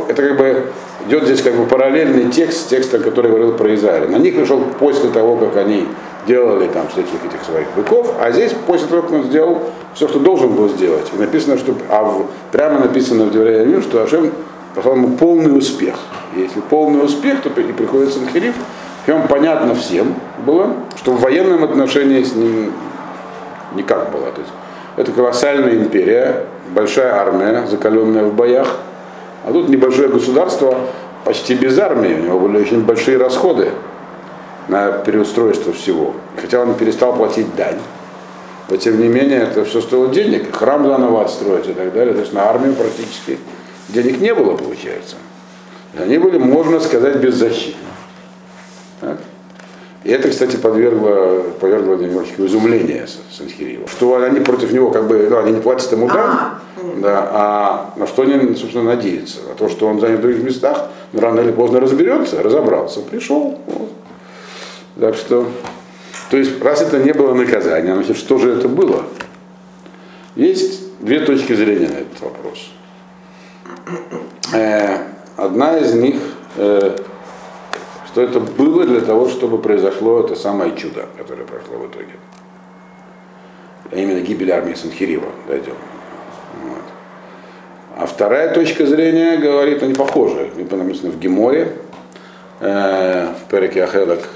Это 0.09 0.21
как 0.21 0.37
бы 0.37 0.71
идет 1.07 1.25
здесь 1.25 1.41
как 1.41 1.55
бы 1.55 1.65
параллельный 1.65 2.29
текст 2.31 2.61
с 2.61 2.63
текстом, 2.65 3.01
который 3.03 3.29
говорил 3.29 3.53
про 3.53 3.73
Израиль. 3.75 4.09
На 4.09 4.17
них 4.17 4.35
пришел 4.35 4.61
после 4.79 5.09
того, 5.09 5.37
как 5.37 5.57
они 5.57 5.87
делали 6.27 6.67
там 6.67 6.87
всяких 6.87 7.23
этих 7.23 7.43
своих 7.45 7.67
быков, 7.75 8.15
а 8.19 8.31
здесь 8.31 8.51
после 8.65 8.87
того, 8.87 9.03
как 9.03 9.11
он 9.11 9.23
сделал 9.25 9.61
все, 9.93 10.07
что 10.07 10.19
должен 10.19 10.55
был 10.55 10.69
сделать. 10.69 11.05
И 11.13 11.17
написано, 11.17 11.57
что, 11.57 11.75
а 11.89 12.03
в, 12.03 12.25
прямо 12.51 12.79
написано 12.79 13.25
в 13.25 13.31
Деврея 13.31 13.81
что 13.81 14.01
Ашем 14.01 14.31
послал 14.73 14.95
ему 14.95 15.17
полный 15.17 15.57
успех. 15.57 15.95
И 16.35 16.41
если 16.41 16.59
полный 16.61 17.03
успех, 17.03 17.41
то 17.41 17.49
и 17.49 17.71
приходит 17.71 18.13
Санхериф, 18.13 18.55
и 19.07 19.11
он 19.11 19.27
понятно 19.27 19.75
всем 19.75 20.15
было, 20.45 20.73
что 20.97 21.11
в 21.11 21.21
военном 21.21 21.63
отношении 21.63 22.23
с 22.23 22.33
ним 22.33 22.73
никак 23.75 24.11
было. 24.11 24.31
То 24.31 24.41
есть 24.41 24.53
это 24.97 25.11
колоссальная 25.11 25.75
империя, 25.75 26.45
большая 26.67 27.13
армия, 27.13 27.65
закаленная 27.67 28.25
в 28.25 28.33
боях, 28.33 28.77
а 29.45 29.51
тут 29.51 29.69
небольшое 29.69 30.09
государство, 30.09 30.75
почти 31.23 31.55
без 31.55 31.77
армии, 31.77 32.13
у 32.13 32.23
него 32.23 32.39
были 32.39 32.61
очень 32.61 32.83
большие 32.83 33.17
расходы 33.17 33.71
на 34.67 34.91
переустройство 34.91 35.73
всего. 35.73 36.13
Хотя 36.39 36.61
он 36.61 36.73
перестал 36.75 37.15
платить 37.15 37.55
дань. 37.55 37.79
Но 38.67 38.77
тем 38.77 38.99
не 38.99 39.07
менее 39.07 39.41
это 39.41 39.63
все 39.63 39.81
стоило 39.81 40.07
денег, 40.07 40.55
храм 40.55 40.85
заново 40.87 41.21
отстроить 41.21 41.67
и 41.67 41.73
так 41.73 41.93
далее. 41.93 42.13
То 42.13 42.21
есть 42.21 42.33
на 42.33 42.49
армию 42.49 42.73
практически 42.73 43.37
денег 43.89 44.19
не 44.19 44.33
было, 44.33 44.57
получается. 44.57 45.17
Они 45.97 46.17
были, 46.17 46.37
можно 46.37 46.79
сказать, 46.79 47.17
беззащитны. 47.17 47.87
Так? 49.01 49.19
И 50.05 50.11
это, 50.11 50.29
кстати, 50.29 50.55
подвергло, 50.55 51.41
подвергло 51.59 51.95
немножечко 51.95 52.45
изумления 52.45 53.07
Санхириева. 53.31 53.87
Что 53.87 54.21
они 54.21 54.39
против 54.39 54.71
него, 54.71 54.91
как 54.91 55.07
бы, 55.07 55.27
ну, 55.27 55.39
они 55.39 55.53
не 55.53 55.59
платят 55.59 55.91
ему 55.91 56.07
дань, 56.07 56.19
а, 56.19 56.59
да, 57.01 57.29
а 57.31 57.93
на 57.95 58.05
что 58.05 58.21
они, 58.21 58.55
собственно, 58.55 58.83
надеются? 58.83 59.39
На 59.49 59.55
то, 59.55 59.67
что 59.67 59.87
он 59.87 59.99
занят 59.99 60.19
в 60.19 60.21
других 60.21 60.43
местах, 60.43 60.89
но 61.11 61.21
рано 61.21 61.39
или 61.39 61.51
поздно 61.51 61.79
разберется, 61.79 62.43
разобрался, 62.43 63.01
пришел. 63.01 63.59
Вот. 63.65 63.91
Так 64.99 65.15
что, 65.15 65.47
то 66.29 66.37
есть, 66.37 66.61
раз 66.61 66.83
это 66.83 66.99
не 66.99 67.11
было 67.11 67.33
наказание, 67.33 67.95
значит, 67.95 68.17
что 68.17 68.37
же 68.37 68.51
это 68.51 68.67
было? 68.67 69.05
Есть 70.35 70.83
две 70.99 71.21
точки 71.21 71.53
зрения 71.53 71.87
на 71.87 71.97
этот 71.97 72.21
вопрос. 72.21 72.69
Э, 74.53 74.99
одна 75.35 75.79
из 75.79 75.95
них, 75.95 76.17
э, 76.57 76.95
что 78.15 78.21
это 78.21 78.39
было 78.39 78.85
для 78.85 79.01
того, 79.01 79.27
чтобы 79.27 79.57
произошло 79.57 80.21
это 80.21 80.35
самое 80.35 80.73
чудо, 80.77 81.05
которое 81.17 81.43
прошло 81.43 81.79
в 81.79 81.87
итоге. 81.87 82.13
А 83.91 83.97
именно 83.97 84.21
гибель 84.21 84.53
армии 84.53 84.73
Санхирива 84.73 85.27
дойдем. 85.49 85.73
Вот. 86.63 86.83
А 87.97 88.05
вторая 88.05 88.53
точка 88.53 88.85
зрения 88.85 89.35
говорит, 89.35 89.83
они 89.83 89.95
похожи. 89.95 90.49
Написано 90.55 91.11
в 91.11 91.19
Геморе, 91.19 91.73
э, 92.61 93.33
в 93.33 93.51
Переке 93.51 93.83
Ахедок, 93.83 94.29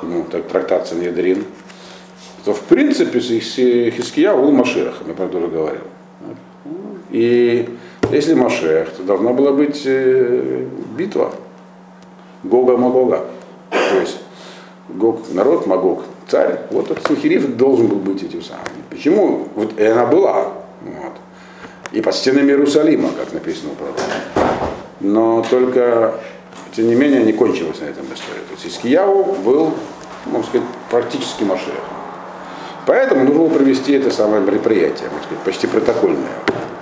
ну, 0.00 0.24
так, 0.32 0.46
трактат 0.46 0.88
Санедрин, 0.88 1.44
то 2.46 2.54
в 2.54 2.60
принципе 2.60 3.20
Хиския 3.20 4.32
был 4.34 4.50
Машех, 4.50 5.02
я 5.06 5.12
про 5.12 5.26
это 5.26 5.36
уже 5.36 5.48
говорил. 5.48 5.82
И 7.10 7.68
если 8.10 8.32
Машех, 8.32 8.88
то 8.96 9.02
должна 9.02 9.34
была 9.34 9.52
быть 9.52 9.82
э, 9.84 10.64
битва 10.96 11.34
Гога-Магога. 12.48 13.26
То 13.70 14.00
есть 14.00 14.18
Гог, 14.88 15.20
народ, 15.32 15.66
Магог, 15.66 16.04
царь. 16.28 16.60
Вот 16.70 16.90
этот 16.90 17.06
Санхириф 17.06 17.56
должен 17.56 17.88
был 17.88 17.96
быть 17.96 18.22
этим 18.22 18.42
самым. 18.42 18.64
Почему? 18.88 19.48
Вот, 19.54 19.78
и 19.78 19.84
она 19.84 20.06
была. 20.06 20.52
Вот. 20.80 21.12
И 21.92 22.00
под 22.00 22.14
стенами 22.14 22.50
Иерусалима, 22.50 23.10
как 23.16 23.32
написано 23.32 23.72
у 23.72 23.74
пророка. 23.74 24.02
Но 25.00 25.44
только, 25.48 26.14
тем 26.74 26.88
не 26.88 26.94
менее, 26.94 27.22
не 27.22 27.32
кончилась 27.32 27.80
на 27.80 27.86
этом 27.86 28.04
история. 28.06 28.40
То 28.48 28.54
есть 28.54 28.66
Искияу 28.66 29.24
был, 29.44 29.74
можно 30.26 30.46
сказать, 30.46 30.66
практически 30.90 31.44
Машех. 31.44 31.74
Поэтому 32.86 33.24
нужно 33.24 33.40
было 33.40 33.48
провести 33.48 33.94
это 33.94 34.10
самое 34.10 34.40
мероприятие, 34.42 35.08
можно 35.10 35.24
сказать, 35.24 35.44
почти 35.44 35.66
протокольное. 35.66 36.38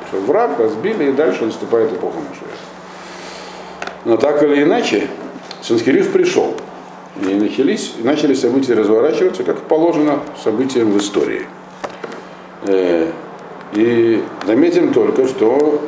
Что 0.09 0.19
враг 0.21 0.59
разбили, 0.59 1.09
и 1.09 1.13
дальше 1.13 1.47
наступает 1.47 1.93
эпоха 1.93 2.19
Машеха. 2.19 2.51
Но 4.05 4.19
так 4.19 4.43
или 4.43 4.63
иначе, 4.63 5.09
Санхириф 5.67 6.13
пришел. 6.13 6.55
И 7.23 7.35
начались, 7.35 7.95
начали 8.03 8.35
события 8.35 8.75
разворачиваться, 8.75 9.45
как 9.45 9.61
положено 9.63 10.21
событиям 10.43 10.91
в 10.91 10.99
истории. 10.99 11.47
Э, 12.67 13.11
и 13.73 14.23
заметим 14.47 14.93
только, 14.93 15.27
что 15.27 15.81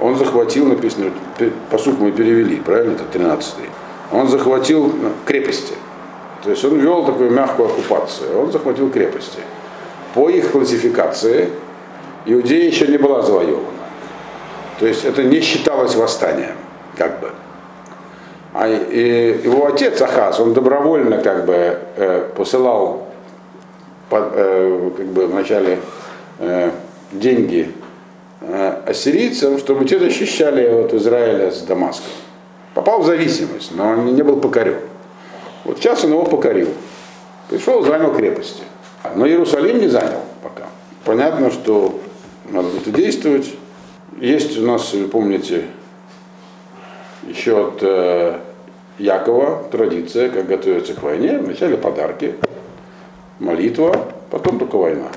он 0.00 0.16
захватил, 0.16 0.66
написано, 0.66 1.10
посуд 1.70 2.00
мы 2.00 2.10
перевели, 2.10 2.56
правильно, 2.56 2.92
это 2.92 3.04
13 3.04 3.54
-й. 3.54 4.16
Он 4.16 4.28
захватил 4.28 4.94
крепости. 5.26 5.74
То 6.42 6.50
есть 6.50 6.64
он 6.64 6.78
вел 6.78 7.04
такую 7.04 7.30
мягкую 7.30 7.68
оккупацию. 7.68 8.40
Он 8.40 8.50
захватил 8.50 8.88
крепости. 8.90 9.40
По 10.14 10.30
их 10.30 10.52
классификации 10.52 11.50
Иудея 12.24 12.66
еще 12.66 12.86
не 12.86 12.96
была 12.96 13.22
завоевана. 13.22 13.66
То 14.78 14.86
есть 14.86 15.04
это 15.04 15.22
не 15.24 15.40
считалось 15.40 15.96
восстанием, 15.96 16.56
как 16.96 17.20
бы. 17.20 17.30
А 18.60 18.66
его 18.66 19.66
отец 19.66 20.02
Ахаз, 20.02 20.40
он 20.40 20.52
добровольно 20.52 21.18
как 21.18 21.46
бы 21.46 21.78
э, 21.94 22.28
посылал 22.36 23.06
э, 24.10 24.90
как 24.96 25.06
бы 25.06 25.28
вначале 25.28 25.78
э, 26.40 26.72
деньги 27.12 27.72
ассирийцам, 28.84 29.58
чтобы 29.58 29.84
те 29.84 30.00
защищали 30.00 30.66
от 30.66 30.92
Израиля 30.92 31.52
с 31.52 31.60
Дамаском. 31.62 32.10
Попал 32.74 33.02
в 33.02 33.06
зависимость, 33.06 33.76
но 33.76 33.90
он 33.90 34.06
не 34.16 34.22
был 34.22 34.40
покорен. 34.40 34.80
Вот 35.64 35.78
сейчас 35.78 36.02
он 36.04 36.10
его 36.10 36.24
покорил. 36.24 36.70
Пришел, 37.48 37.84
занял 37.84 38.12
крепости. 38.12 38.64
Но 39.14 39.28
Иерусалим 39.28 39.78
не 39.78 39.86
занял 39.86 40.22
пока. 40.42 40.66
Понятно, 41.04 41.52
что 41.52 42.00
надо 42.50 42.70
будет 42.70 42.92
действовать. 42.92 43.54
Есть 44.20 44.58
у 44.58 44.62
нас, 44.62 44.92
помните, 45.12 45.66
еще 47.28 47.66
от 47.66 48.47
Якова 48.98 49.64
традиция, 49.70 50.28
как 50.28 50.46
готовиться 50.46 50.94
к 50.94 51.02
войне. 51.02 51.38
Вначале 51.38 51.76
подарки, 51.76 52.34
молитва, 53.38 54.12
потом 54.30 54.58
только 54.58 54.76
война. 54.76 55.08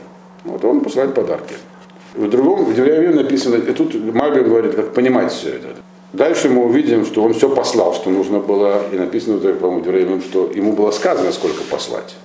Вот 0.44 0.64
он 0.64 0.82
посылает 0.82 1.14
подарки. 1.14 1.56
В 2.14 2.30
другом, 2.30 2.66
в 2.66 2.76
Девлееве 2.76 3.12
написано, 3.12 3.56
и 3.56 3.72
тут 3.74 3.96
Мальбин 4.14 4.44
говорит, 4.44 4.76
как 4.76 4.94
понимать 4.94 5.32
все 5.32 5.50
это. 5.50 5.68
Дальше 6.14 6.50
мы 6.50 6.66
увидим, 6.66 7.06
что 7.06 7.24
он 7.24 7.34
все 7.34 7.48
послал, 7.48 7.94
что 7.94 8.10
нужно 8.10 8.40
было, 8.40 8.82
и 8.92 8.98
написано, 8.98 9.38
по-моему, 9.38 9.84
Девлеевым, 9.84 10.22
что 10.22 10.52
ему 10.54 10.74
было 10.74 10.92
сказано, 10.92 11.32
сколько 11.32 11.64
послать. 11.64 12.16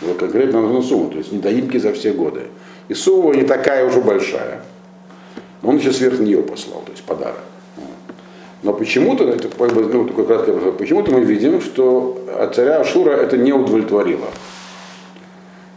Вот 0.00 0.18
конкретно 0.18 0.62
нужно 0.62 0.82
сумму, 0.82 1.10
то 1.10 1.18
есть 1.18 1.30
недоимки 1.30 1.76
за 1.76 1.92
все 1.92 2.12
годы. 2.12 2.42
И 2.88 2.94
сумма 2.94 3.34
не 3.34 3.44
такая 3.44 3.86
уже 3.86 4.00
большая. 4.00 4.62
Он 5.62 5.76
еще 5.76 5.92
сверх 5.92 6.18
нее 6.18 6.42
послал, 6.42 6.82
то 6.84 6.92
есть 6.92 7.04
подарок. 7.04 7.40
Но 8.64 8.72
почему-то, 8.72 9.24
это 9.24 9.48
ну, 9.58 10.06
такой 10.06 10.26
краткий 10.26 10.52
вопрос, 10.52 10.74
почему-то 10.78 11.12
мы 11.12 11.20
видим, 11.20 11.60
что 11.60 12.18
царя 12.54 12.80
Ашура 12.80 13.10
это 13.10 13.36
не 13.36 13.52
удовлетворило. 13.52 14.28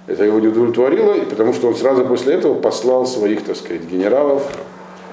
Это 0.07 0.23
его 0.23 0.39
не 0.39 0.47
удовлетворило, 0.47 1.15
потому 1.25 1.53
что 1.53 1.67
он 1.67 1.75
сразу 1.75 2.05
после 2.05 2.35
этого 2.35 2.53
послал 2.53 3.05
своих, 3.05 3.43
так 3.43 3.57
сказать, 3.57 3.83
генералов, 3.83 4.49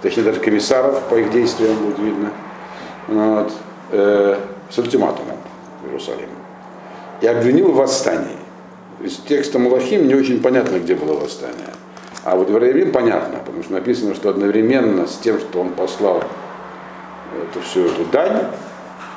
точнее 0.02 0.23
даже 0.23 0.38
комиссаров 0.38 1.02
по 1.11 1.16
их 1.16 1.33
действиям 1.33 1.75
будет 1.78 1.99
видно, 1.99 2.31
вот, 3.09 3.52
э, 3.90 4.37
с 4.71 4.78
ультиматумом 4.78 5.38
в 5.83 5.88
Иерусалим. 5.88 6.28
и 7.23 7.26
обвинил 7.26 7.73
в 7.73 7.76
восстании. 7.76 8.37
Из 9.02 9.16
текста 9.16 9.59
Малахим 9.59 10.07
не 10.07 10.14
очень 10.14 10.40
понятно, 10.40 10.78
где 10.78 10.95
было 10.95 11.14
восстание. 11.14 11.75
А 12.23 12.37
вот 12.37 12.50
в 12.50 12.52
Вараявим 12.52 12.93
понятно, 12.93 13.40
потому 13.45 13.64
что 13.64 13.73
написано, 13.73 14.14
что 14.14 14.28
одновременно 14.28 15.09
с 15.09 15.16
тем, 15.16 15.40
что 15.40 15.61
он 15.61 15.71
послал 15.71 16.23
эту 17.37 17.61
всю 17.61 17.87
эту 17.87 18.05
дань 18.07 18.47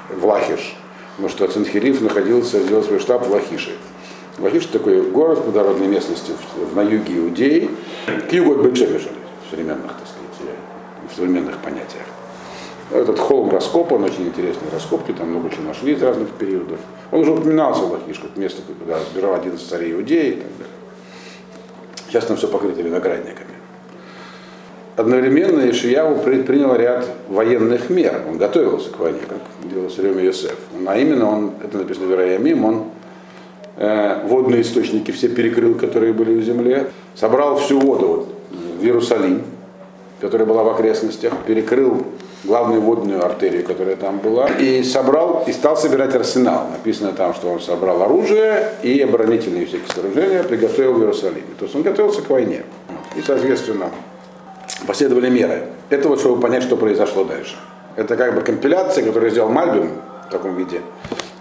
в 0.09 0.25
Лахиш, 0.25 0.75
потому 1.11 1.29
что 1.29 1.47
Цинхириф 1.47 2.01
находился, 2.01 2.59
сделал 2.61 2.83
свой 2.83 2.99
штаб 2.99 3.25
в 3.25 3.31
Лахише. 3.31 3.71
Лахиш 4.39 4.67
такой 4.67 5.01
город 5.01 5.39
в 5.39 5.43
плодородной 5.43 5.87
местности 5.87 6.31
в, 6.55 6.75
на 6.75 6.81
юге 6.81 7.17
Иудеи, 7.17 7.69
к 8.29 8.31
югу 8.33 8.53
от 8.53 8.65
Бетшемеша, 8.65 9.09
в 9.45 9.49
современных, 9.49 9.93
так 9.93 10.07
сказать, 10.07 10.55
в 11.11 11.15
современных 11.15 11.57
понятиях. 11.57 12.05
Этот 12.91 13.19
холм 13.19 13.49
раскопан, 13.49 14.03
очень 14.03 14.27
интересные 14.27 14.71
раскопки, 14.71 15.11
там 15.11 15.29
много 15.29 15.49
чего 15.49 15.63
нашли 15.63 15.93
из 15.93 16.01
разных 16.01 16.29
периодов. 16.29 16.79
Он 17.11 17.21
уже 17.21 17.31
упоминался 17.31 17.81
в 17.81 17.91
Лахиш, 17.91 18.19
как 18.19 18.37
место, 18.37 18.61
куда 18.79 18.99
сбежал 18.99 19.33
один 19.33 19.55
из 19.55 19.63
царей 19.63 19.93
Иудеи. 19.93 20.43
Сейчас 22.07 22.25
там 22.25 22.37
все 22.37 22.47
покрыто 22.47 22.81
виноградниками. 22.81 23.56
Одновременно 24.97 25.69
Ишияу 25.69 26.15
предпринял 26.15 26.75
ряд 26.75 27.07
военных 27.29 27.91
мер. 27.91 28.23
Он 28.27 28.39
готовился 28.39 28.89
к 28.89 28.97
войне, 28.97 29.19
как 29.29 29.37
делал 29.71 29.89
все 29.89 30.01
время 30.01 30.23
Йосеф. 30.23 30.55
А 30.87 30.97
именно, 30.97 31.29
он, 31.29 31.51
это 31.63 31.77
написано 31.77 32.07
в 32.07 32.13
Ираямим, 32.13 32.65
он 32.65 32.83
э, 33.75 34.25
водные 34.25 34.61
источники 34.61 35.11
все 35.11 35.29
перекрыл, 35.29 35.75
которые 35.75 36.13
были 36.13 36.33
в 36.39 36.43
земле, 36.43 36.87
собрал 37.13 37.57
всю 37.57 37.79
воду 37.79 38.07
вот, 38.07 38.29
в 38.79 38.83
Иерусалим, 38.83 39.43
которая 40.19 40.47
была 40.47 40.63
в 40.63 40.69
окрестностях, 40.69 41.31
перекрыл 41.45 42.03
главную 42.43 42.81
водную 42.81 43.23
артерию, 43.23 43.63
которая 43.63 43.97
там 43.97 44.17
была, 44.17 44.47
и 44.47 44.81
собрал, 44.81 45.43
и 45.45 45.51
стал 45.51 45.77
собирать 45.77 46.15
арсенал. 46.15 46.69
Написано 46.71 47.11
там, 47.11 47.35
что 47.35 47.49
он 47.49 47.59
собрал 47.59 48.01
оружие 48.01 48.71
и 48.81 48.99
оборонительные 49.01 49.67
всякие 49.67 49.89
сооружения, 49.93 50.41
приготовил 50.41 50.93
в 50.93 51.01
Иерусалиме. 51.01 51.53
То 51.59 51.65
есть 51.65 51.75
он 51.75 51.83
готовился 51.83 52.23
к 52.23 52.29
войне. 52.31 52.63
И, 53.15 53.21
соответственно, 53.21 53.91
последовали 54.87 55.29
меры. 55.29 55.65
Это 55.89 56.07
вот, 56.07 56.19
чтобы 56.19 56.41
понять, 56.41 56.63
что 56.63 56.77
произошло 56.77 57.23
дальше. 57.23 57.55
Это 57.95 58.15
как 58.15 58.33
бы 58.33 58.41
компиляция, 58.41 59.03
которую 59.03 59.29
сделал 59.31 59.49
Мальбим 59.49 59.91
в 60.27 60.31
таком 60.31 60.55
виде 60.55 60.81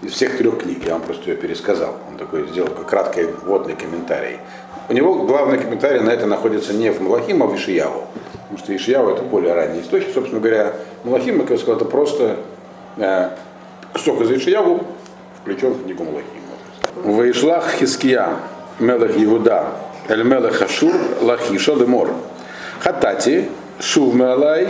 из 0.01 0.11
всех 0.11 0.37
трех 0.37 0.59
книг. 0.59 0.85
Я 0.85 0.93
вам 0.93 1.01
просто 1.01 1.31
ее 1.31 1.37
пересказал. 1.37 1.95
Он 2.09 2.17
такой 2.17 2.47
сделал 2.47 2.67
такой 2.67 2.85
краткий 2.85 3.23
вводный 3.43 3.75
комментарий. 3.75 4.37
У 4.89 4.93
него 4.93 5.15
главный 5.25 5.57
комментарий 5.57 6.01
на 6.01 6.11
это 6.11 6.25
находится 6.25 6.73
не 6.73 6.91
в 6.91 7.01
Малахим, 7.01 7.41
а 7.43 7.47
в 7.47 7.55
Ишияву. 7.55 8.03
Потому 8.43 8.57
что 8.59 8.75
Ишияу 8.75 9.09
это 9.09 9.23
более 9.23 9.53
ранний 9.53 9.81
источник. 9.81 10.13
Собственно 10.13 10.39
говоря, 10.39 10.73
Малахим, 11.03 11.39
как 11.41 11.51
я 11.51 11.57
сказал, 11.57 11.75
это 11.77 11.85
просто 11.85 12.37
э, 12.97 13.29
кусок 13.93 14.21
из 14.21 14.31
Ишияву 14.31 14.81
включен 15.41 15.71
в 15.71 15.83
книгу 15.83 16.03
Малахим. 16.03 16.23
Ваишлах 17.03 17.71
Хиския, 17.73 18.29
Мелех 18.79 19.11
Иуда, 19.17 19.73
Эль 20.07 20.23
Мелех 20.23 20.61
Ашур, 20.61 20.93
Лахиша 21.21 21.73
Лемор. 21.75 22.09
Хатати, 22.79 23.45
Шув 23.79 24.15
Мелай, 24.15 24.67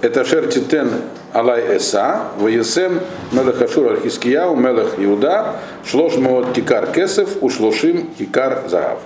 это 0.00 0.24
Шертитен 0.24 0.90
Алай 1.32 1.76
Эса, 1.76 2.28
Ваесем, 2.38 3.00
Мелех 3.32 3.60
Ашур 3.60 3.92
Аль-Хискияу, 3.92 4.56
Мелех 4.56 4.94
Иуда, 4.98 5.56
Шлош 5.84 6.16
Моот 6.16 6.52
Кикар 6.52 6.86
Кесев, 6.92 7.42
Ушлошим 7.42 8.08
Кикар 8.18 8.64
Заав. 8.68 9.00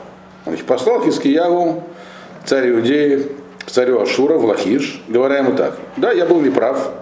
Значит, 0.44 0.66
послал 0.66 1.02
Хискияву, 1.02 1.82
царь 2.44 2.70
Иудеи, 2.70 3.28
царю 3.66 4.00
Ашура 4.00 4.34
в 4.34 4.44
Лахиш, 4.44 5.02
говоря 5.08 5.38
ему 5.38 5.54
так, 5.54 5.76
да, 5.96 6.12
я 6.12 6.26
был 6.26 6.40
неправ, 6.40 6.92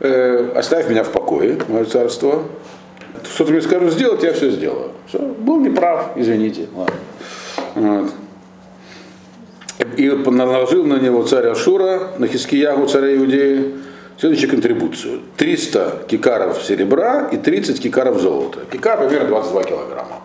э, 0.00 0.52
оставь 0.54 0.88
меня 0.88 1.04
в 1.04 1.10
покое, 1.10 1.58
мое 1.68 1.84
царство, 1.84 2.44
что 3.24 3.44
ты 3.44 3.52
мне 3.52 3.62
скажешь 3.62 3.92
сделать, 3.92 4.22
я 4.22 4.32
все 4.32 4.50
сделаю. 4.50 4.92
Все, 5.06 5.18
был 5.18 5.60
неправ, 5.60 6.12
извините. 6.16 6.68
Ладно. 6.74 6.94
Вот. 7.74 8.10
И 9.96 10.08
наложил 10.08 10.84
на 10.84 10.98
него 10.98 11.22
царь 11.24 11.46
Ашура, 11.46 12.12
на 12.18 12.26
Хискиягу, 12.26 12.86
царя 12.86 13.14
Иудеи, 13.16 13.74
следующую 14.18 14.50
контрибуцию. 14.50 15.20
300 15.36 16.04
кикаров 16.08 16.62
серебра 16.62 17.28
и 17.32 17.36
30 17.36 17.80
кикаров 17.80 18.20
золота. 18.20 18.60
Кикар 18.70 18.98
примерно 19.06 19.28
22 19.28 19.64
килограмма. 19.64 20.22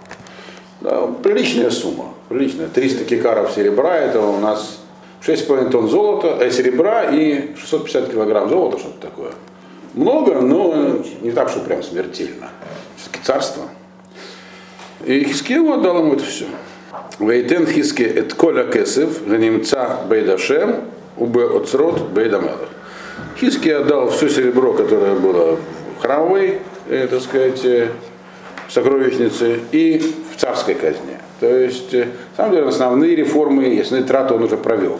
Да, 0.82 1.08
приличная 1.24 1.72
сумма. 1.72 2.14
Приличная. 2.30 2.68
300 2.68 3.06
кикаров 3.06 3.52
серебра, 3.52 3.98
это 3.98 4.22
у 4.22 4.40
нас 4.40 4.80
6,5 5.26 5.70
тонн 5.72 5.90
золота, 5.90 6.38
э, 6.40 6.52
серебра 6.52 7.06
и 7.12 7.56
650 7.56 8.12
килограмм 8.12 8.50
золота, 8.50 8.78
что-то 8.78 9.02
такое. 9.02 9.32
Много, 9.94 10.36
но 10.40 11.00
не 11.22 11.32
так, 11.32 11.50
что 11.50 11.60
прям 11.60 11.84
смертельно. 11.84 12.50
Все-таки 12.96 13.24
царство. 13.24 13.64
И 15.06 15.24
Хискеву 15.24 15.74
отдал 15.74 16.00
ему 16.00 16.14
это 16.14 16.24
все. 16.24 16.46
Вейтен 17.19 17.67
хиске 17.67 18.05
эт 18.05 18.34
коля 18.34 18.63
кесев, 18.63 19.27
немца 19.27 19.99
бейдашем, 20.10 20.86
убе 21.17 21.45
оцрот 21.45 22.10
бейдамелах. 22.12 22.69
Хиски 23.38 23.67
отдал 23.67 24.10
все 24.10 24.29
серебро, 24.29 24.71
которое 24.73 25.15
было 25.15 25.58
в 25.97 26.01
храмовой, 26.01 26.60
э, 26.88 27.08
так 27.08 27.21
сказать, 27.21 27.65
э, 27.65 27.89
сокровищнице 28.69 29.60
и 29.73 30.01
в 30.34 30.39
царской 30.39 30.75
казне. 30.75 31.19
То 31.41 31.47
есть, 31.47 31.93
э, 31.93 32.05
на 32.05 32.38
самом 32.38 32.51
деле, 32.53 32.67
основные 32.67 33.15
реформы, 33.17 33.79
основные 33.82 34.08
траты 34.08 34.34
он 34.34 34.43
уже 34.43 34.55
провел. 34.55 34.99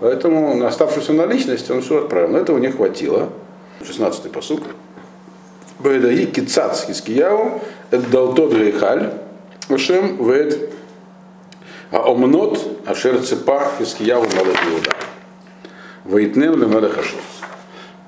Поэтому 0.00 0.54
на 0.54 0.68
оставшуюся 0.68 1.14
наличность 1.14 1.70
он 1.70 1.80
все 1.80 2.00
отправил. 2.00 2.28
Но 2.28 2.38
этого 2.38 2.58
не 2.58 2.68
хватило. 2.68 3.30
16-й 3.80 4.28
посук. 4.28 4.60
Бедаи 5.78 6.26
кицац 6.26 6.84
хискияу, 6.84 7.62
это 7.90 8.10
дал 8.10 8.34
тот 8.34 8.52
гейхаль, 8.54 9.10
Ашем 9.68 10.22
вед 10.28 10.73
а 11.90 12.10
омнот 12.10 12.58
ашер 12.86 13.22
цепа 13.22 13.70
хискияу 13.78 14.22
мелех 14.22 14.56
Иуда. 14.66 14.90
Вейтнем 16.04 16.60
ле 16.60 16.66
мелех 16.66 16.98
ашур. 16.98 17.20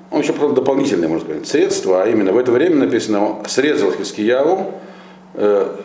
Он 0.09 0.21
еще 0.21 0.33
правда 0.33 0.61
дополнительное, 0.61 1.09
можно 1.09 1.25
сказать, 1.25 1.47
средство, 1.47 2.03
а 2.03 2.07
именно 2.07 2.31
в 2.31 2.37
это 2.37 2.51
время 2.51 2.75
написано, 2.75 3.43
срезал 3.45 3.91
Хискияву, 3.91 4.73
э, 5.33 5.75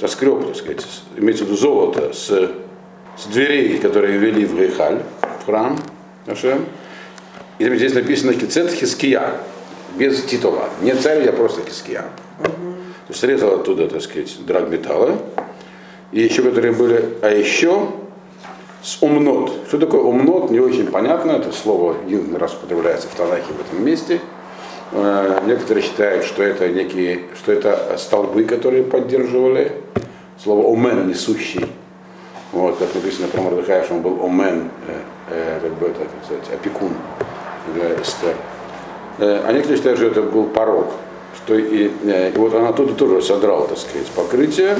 соскреб, 0.00 0.46
так 0.46 0.56
сказать, 0.56 0.86
имеется 1.16 1.44
в 1.44 1.46
виду 1.48 1.56
золото 1.56 2.12
с, 2.12 2.28
с 3.16 3.26
дверей, 3.26 3.78
которые 3.78 4.18
вели 4.18 4.44
в 4.44 4.58
Гейхаль, 4.58 5.02
в 5.42 5.46
храм 5.46 5.78
Ашем. 6.26 6.66
И 7.58 7.76
здесь 7.76 7.94
написано 7.94 8.34
Кицет 8.34 8.72
Хиския, 8.72 9.34
без 9.96 10.24
титула. 10.24 10.68
Не 10.80 10.94
царь, 10.94 11.24
я 11.24 11.32
просто 11.32 11.62
Хиския. 11.62 12.06
Срезал 13.10 13.56
оттуда, 13.56 13.88
так 13.88 14.02
сказать, 14.02 14.34
драгметаллы. 14.46 15.16
И 16.12 16.20
еще 16.20 16.42
которые 16.42 16.72
были, 16.72 17.14
а 17.22 17.30
еще 17.30 17.88
с 18.82 19.02
умнот. 19.02 19.52
Что 19.68 19.78
такое 19.78 20.02
умнот, 20.02 20.50
не 20.50 20.60
очень 20.60 20.86
понятно. 20.88 21.32
Это 21.32 21.52
слово 21.52 21.96
единственный 22.06 22.38
раз 22.38 22.54
употребляется 22.54 23.08
в 23.08 23.14
Танахе 23.14 23.52
в 23.56 23.60
этом 23.60 23.84
месте. 23.84 24.20
Э, 24.92 25.40
некоторые 25.46 25.82
считают, 25.82 26.24
что 26.24 26.42
это 26.42 26.68
некие, 26.68 27.22
что 27.36 27.52
это 27.52 27.96
столбы, 27.98 28.44
которые 28.44 28.82
поддерживали. 28.84 29.72
Слово 30.42 30.72
омен 30.72 31.08
несущий. 31.08 31.66
Вот, 32.52 32.76
как 32.76 32.94
написано 32.94 33.28
про 33.28 33.40
Мордыхая, 33.40 33.84
что 33.84 33.94
он 33.94 34.02
был 34.02 34.22
омен, 34.22 34.68
э, 34.86 34.98
э, 35.30 35.60
как 35.62 35.72
бы 35.78 35.86
это, 35.86 36.00
так 36.00 36.24
сказать, 36.24 36.44
опекун 36.52 36.90
для 37.74 37.94
Эстер. 37.94 38.34
Э, 39.18 39.42
а 39.46 39.52
некоторые 39.52 39.76
считают, 39.78 39.98
что 39.98 40.08
это 40.08 40.22
был 40.22 40.44
порог. 40.44 40.88
Что 41.36 41.54
и, 41.54 41.90
э, 42.04 42.32
и 42.34 42.38
вот 42.38 42.52
он 42.52 42.66
оттуда 42.66 42.94
тоже 42.94 43.22
содрал, 43.22 43.66
так 43.66 43.78
сказать, 43.78 44.08
покрытие. 44.08 44.76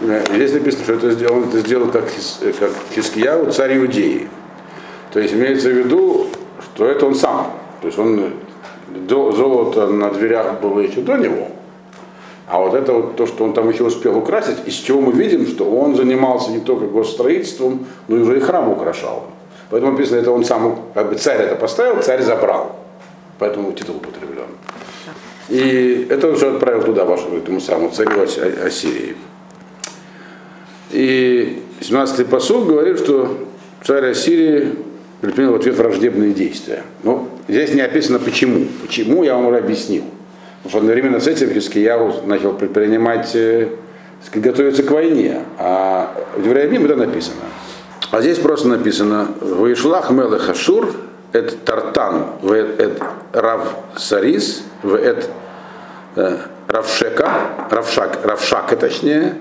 Э, 0.00 0.24
здесь 0.34 0.52
написано, 0.52 0.84
что 0.84 0.92
это 0.94 1.10
сделал, 1.12 1.44
это 1.44 1.58
сделал 1.58 1.88
как, 1.88 2.04
как 2.58 2.70
Хискияу, 2.94 3.50
царь 3.50 3.78
Иудеи. 3.78 4.28
То 5.12 5.20
есть 5.20 5.34
имеется 5.34 5.68
в 5.68 5.72
виду, 5.72 6.26
что 6.60 6.86
это 6.86 7.06
он 7.06 7.14
сам. 7.14 7.52
То 7.80 7.86
есть 7.86 7.98
он 7.98 8.34
золото 9.08 9.86
на 9.86 10.10
дверях 10.10 10.60
было 10.60 10.80
еще 10.80 11.00
до 11.00 11.16
него. 11.16 11.48
А 12.46 12.60
вот 12.60 12.74
это 12.74 12.92
вот 12.92 13.16
то, 13.16 13.26
что 13.26 13.44
он 13.44 13.54
там 13.54 13.70
еще 13.70 13.84
успел 13.84 14.18
украсить, 14.18 14.58
из 14.66 14.74
чего 14.74 15.00
мы 15.00 15.12
видим, 15.12 15.46
что 15.46 15.64
он 15.64 15.96
занимался 15.96 16.50
не 16.50 16.60
только 16.60 16.86
госстроительством, 16.86 17.86
но 18.06 18.16
и 18.16 18.20
уже 18.20 18.36
и 18.36 18.40
храм 18.40 18.68
украшал. 18.68 19.24
Поэтому 19.70 19.92
написано, 19.92 20.18
это 20.18 20.30
он 20.30 20.44
сам, 20.44 20.78
как 20.92 21.08
бы 21.08 21.16
царь 21.16 21.40
это 21.42 21.56
поставил, 21.56 22.02
царь 22.02 22.22
забрал. 22.22 22.76
Поэтому 23.38 23.72
титул 23.72 23.96
употреблен. 23.96 24.46
И 25.48 26.06
это 26.10 26.28
он 26.28 26.34
уже 26.34 26.50
отправил 26.50 26.82
туда, 26.82 27.04
вашему 27.04 27.38
этому 27.38 27.60
самому 27.60 27.90
царю 27.90 28.22
Ассирии. 28.22 29.16
И 30.94 31.60
17-й 31.80 32.24
посуд 32.24 32.68
говорит, 32.68 33.00
что 33.00 33.36
царь 33.82 34.10
Ассирии 34.10 34.74
предпринял 35.20 35.52
в 35.52 35.56
ответ 35.56 35.76
враждебные 35.76 36.32
действия. 36.32 36.84
Но 37.02 37.28
здесь 37.48 37.74
не 37.74 37.80
описано 37.80 38.20
почему. 38.20 38.66
Почему, 38.80 39.24
я 39.24 39.34
вам 39.34 39.46
уже 39.46 39.58
объяснил. 39.58 40.04
Потому 40.62 40.70
что 40.70 40.78
одновременно 40.78 41.18
с 41.18 41.26
этим 41.26 41.52
Хискияу 41.52 42.26
начал 42.26 42.52
предпринимать, 42.52 43.34
э, 43.34 43.70
готовиться 44.32 44.84
к 44.84 44.90
войне. 44.92 45.40
А 45.58 46.14
в 46.36 46.44
Девраямим 46.44 46.84
это 46.84 46.94
написано. 46.94 47.42
А 48.12 48.20
здесь 48.20 48.38
просто 48.38 48.68
написано 48.68 49.28
«Ваишлах 49.40 50.10
мелех 50.10 50.48
Ашур, 50.48 50.94
эт 51.32 51.64
Тартан, 51.64 52.26
эт 52.44 53.02
Рав 53.32 53.76
Сарис, 53.96 54.62
эт 54.84 55.28
э, 56.14 56.36
Равшека, 56.68 57.30
Равшак, 57.70 58.20
Равшака 58.24 58.76
точнее, 58.76 59.34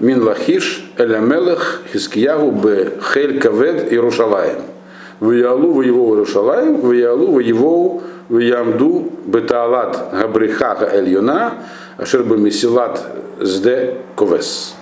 Мин 0.00 0.22
Лахиш, 0.22 0.90
Элямелех, 0.98 1.82
Хискиягу, 1.92 2.50
Б, 2.50 2.92
Хель 3.12 3.40
Кавед, 3.40 3.92
Иерушалаем. 3.92 4.62
Виялу 5.20 5.72
воеву 5.72 6.14
Иерушалаем, 6.14 6.90
Виялу 6.90 7.32
воеву 7.32 8.02
Виямду, 8.28 9.12
Бетаалат 9.26 10.10
Габрихаха 10.12 10.90
Эльюна, 10.92 11.54
Ашер 11.96 12.24
Месилат 12.24 13.04
Зде 13.40 13.98
Ковес. 14.16 14.74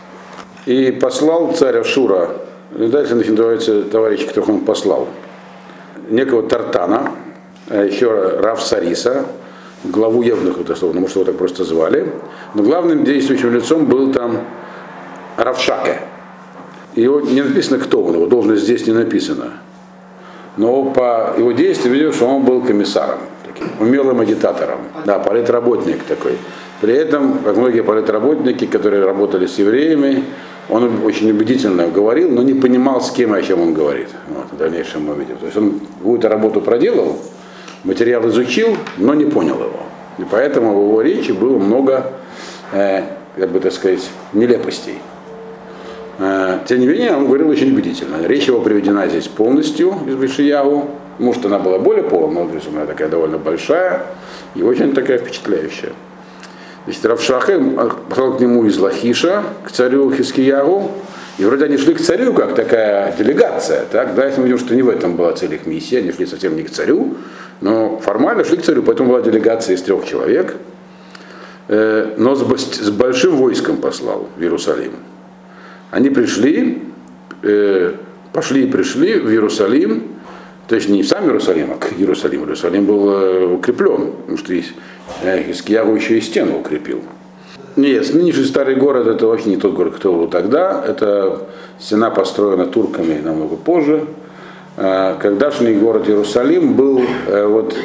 И 0.64 0.92
послал 0.92 1.52
царь 1.52 1.78
Ашура, 1.78 2.30
дальше 2.70 3.14
называется 3.14 3.82
товарищ, 3.82 4.26
которых 4.26 4.48
он 4.48 4.60
послал, 4.60 5.08
некого 6.08 6.42
Тартана, 6.44 7.12
а 7.68 7.84
еще 7.84 8.38
Рав 8.38 8.62
Сариса, 8.62 9.26
главу 9.84 10.22
Евнуха, 10.22 10.62
дословно, 10.62 11.00
может 11.00 11.16
его 11.16 11.24
так 11.24 11.36
просто 11.36 11.64
звали. 11.64 12.12
Но 12.54 12.62
главным 12.62 13.04
действующим 13.04 13.52
лицом 13.52 13.86
был 13.86 14.12
там 14.12 14.40
Равшаке. 15.42 16.00
Его 16.94 17.20
не 17.20 17.42
написано, 17.42 17.78
кто 17.78 18.02
он, 18.02 18.14
его 18.14 18.26
должность 18.26 18.62
здесь 18.62 18.86
не 18.86 18.92
написано. 18.92 19.52
Но 20.56 20.84
по 20.84 21.34
его 21.38 21.52
действиям 21.52 21.94
видим, 21.94 22.12
что 22.12 22.26
он 22.26 22.42
был 22.42 22.60
комиссаром, 22.60 23.20
таким, 23.46 23.68
умелым 23.80 24.20
агитатором. 24.20 24.80
Да, 25.06 25.18
политработник 25.18 26.02
такой. 26.02 26.36
При 26.82 26.94
этом, 26.94 27.38
как 27.44 27.56
многие 27.56 27.82
политработники, 27.82 28.66
которые 28.66 29.04
работали 29.04 29.46
с 29.46 29.58
евреями, 29.58 30.24
он 30.68 31.04
очень 31.04 31.30
убедительно 31.30 31.86
говорил, 31.88 32.30
но 32.30 32.42
не 32.42 32.54
понимал, 32.54 33.00
с 33.00 33.10
кем 33.10 33.34
и 33.34 33.38
о 33.38 33.42
чем 33.42 33.60
он 33.60 33.72
говорит. 33.72 34.08
Вот, 34.28 34.46
в 34.52 34.56
дальнейшем 34.56 35.06
мы 35.06 35.14
видим. 35.14 35.36
То 35.36 35.46
есть 35.46 35.56
он 35.56 35.80
какую-то 35.98 36.28
работу 36.28 36.60
проделал, 36.60 37.18
материал 37.84 38.28
изучил, 38.28 38.76
но 38.98 39.14
не 39.14 39.24
понял 39.24 39.56
его. 39.56 39.80
И 40.18 40.24
поэтому 40.30 40.74
в 40.74 40.88
его 40.88 41.00
речи 41.00 41.32
было 41.32 41.58
много, 41.58 42.12
э, 42.72 43.02
как 43.36 43.50
бы 43.50 43.60
так 43.60 43.72
сказать, 43.72 44.10
нелепостей. 44.32 44.98
Э, 46.18 46.58
тем 46.66 46.80
не 46.80 46.86
менее, 46.86 47.16
он 47.16 47.26
говорил 47.26 47.48
очень 47.48 47.72
убедительно. 47.72 48.16
Речь 48.26 48.46
его 48.46 48.60
приведена 48.60 49.08
здесь 49.08 49.28
полностью 49.28 49.96
из 50.06 50.14
Бешиягу. 50.14 50.90
Может, 51.18 51.46
она 51.46 51.58
была 51.58 51.78
более 51.78 52.04
полная, 52.04 52.44
но 52.44 52.50
она 52.76 52.86
такая 52.86 53.08
довольно 53.08 53.38
большая 53.38 54.02
и 54.54 54.62
очень 54.62 54.94
такая 54.94 55.18
впечатляющая. 55.18 55.92
Значит, 56.84 57.04
Равшахе 57.06 57.60
пошел 58.08 58.34
к 58.34 58.40
нему 58.40 58.64
из 58.64 58.76
Лахиша, 58.78 59.44
к 59.64 59.70
царю 59.70 60.10
Хискиягу, 60.10 60.90
и 61.38 61.44
вроде 61.44 61.66
они 61.66 61.76
шли 61.76 61.94
к 61.94 62.00
царю, 62.00 62.34
как 62.34 62.54
такая 62.54 63.14
делегация. 63.16 63.84
Так? 63.90 64.14
Да, 64.14 64.26
если 64.26 64.40
мы 64.40 64.46
видим, 64.46 64.58
что 64.58 64.74
не 64.74 64.82
в 64.82 64.88
этом 64.88 65.16
была 65.16 65.32
цель 65.32 65.54
их 65.54 65.66
миссии, 65.66 65.96
они 65.96 66.12
шли 66.12 66.26
совсем 66.26 66.56
не 66.56 66.62
к 66.64 66.70
царю, 66.70 67.14
но 67.60 67.98
формально 67.98 68.44
шли 68.44 68.56
к 68.56 68.62
царю, 68.62 68.82
поэтому 68.82 69.10
была 69.10 69.22
делегация 69.22 69.76
из 69.76 69.82
трех 69.82 70.04
человек, 70.04 70.56
э, 71.68 72.14
но 72.16 72.34
с 72.34 72.90
большим 72.90 73.36
войском 73.36 73.76
послал 73.76 74.28
в 74.36 74.42
Иерусалим. 74.42 74.92
Они 75.92 76.10
пришли, 76.10 76.82
э, 77.42 77.92
пошли 78.32 78.64
и 78.64 78.66
пришли 78.66 79.20
в 79.20 79.30
Иерусалим, 79.30 80.04
то 80.66 80.74
есть 80.74 80.88
не 80.88 81.02
в 81.02 81.06
сам 81.06 81.26
Иерусалим, 81.26 81.70
а 81.72 81.76
к 81.76 81.92
Иерусалиму. 81.98 82.44
Иерусалим 82.44 82.86
был 82.86 83.10
э, 83.10 83.44
укреплен, 83.44 84.12
потому 84.12 84.38
что 84.38 84.54
Хискиягу 84.54 85.94
еще 85.94 86.16
и 86.16 86.20
стену 86.22 86.58
укрепил. 86.58 87.02
Нет, 87.76 88.12
нынешний 88.14 88.44
старый 88.44 88.74
город 88.74 89.06
это 89.06 89.26
вообще 89.26 89.50
не 89.50 89.56
тот 89.58 89.74
город, 89.74 89.94
кто 89.96 90.14
был 90.14 90.28
тогда. 90.28 90.82
Это 90.86 91.42
стена 91.78 92.10
построена 92.10 92.66
турками 92.66 93.20
намного 93.20 93.56
позже. 93.56 94.06
Э, 94.78 95.16
Когда-шний 95.20 95.74
город 95.74 96.08
Иерусалим 96.08 96.72
был 96.72 97.02
э, 97.26 97.46
вот 97.46 97.76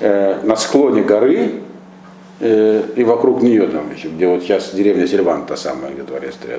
э, 0.00 0.40
на 0.42 0.56
склоне 0.56 1.02
горы 1.02 1.60
и 2.40 3.04
вокруг 3.06 3.42
нее, 3.42 3.68
там, 3.68 3.92
еще, 3.94 4.08
где 4.08 4.26
вот 4.26 4.42
сейчас 4.42 4.74
деревня 4.74 5.06
Сильван, 5.06 5.46
та 5.46 5.56
самая, 5.56 5.92
где 5.92 6.02
дворец 6.02 6.34
Царя 6.42 6.58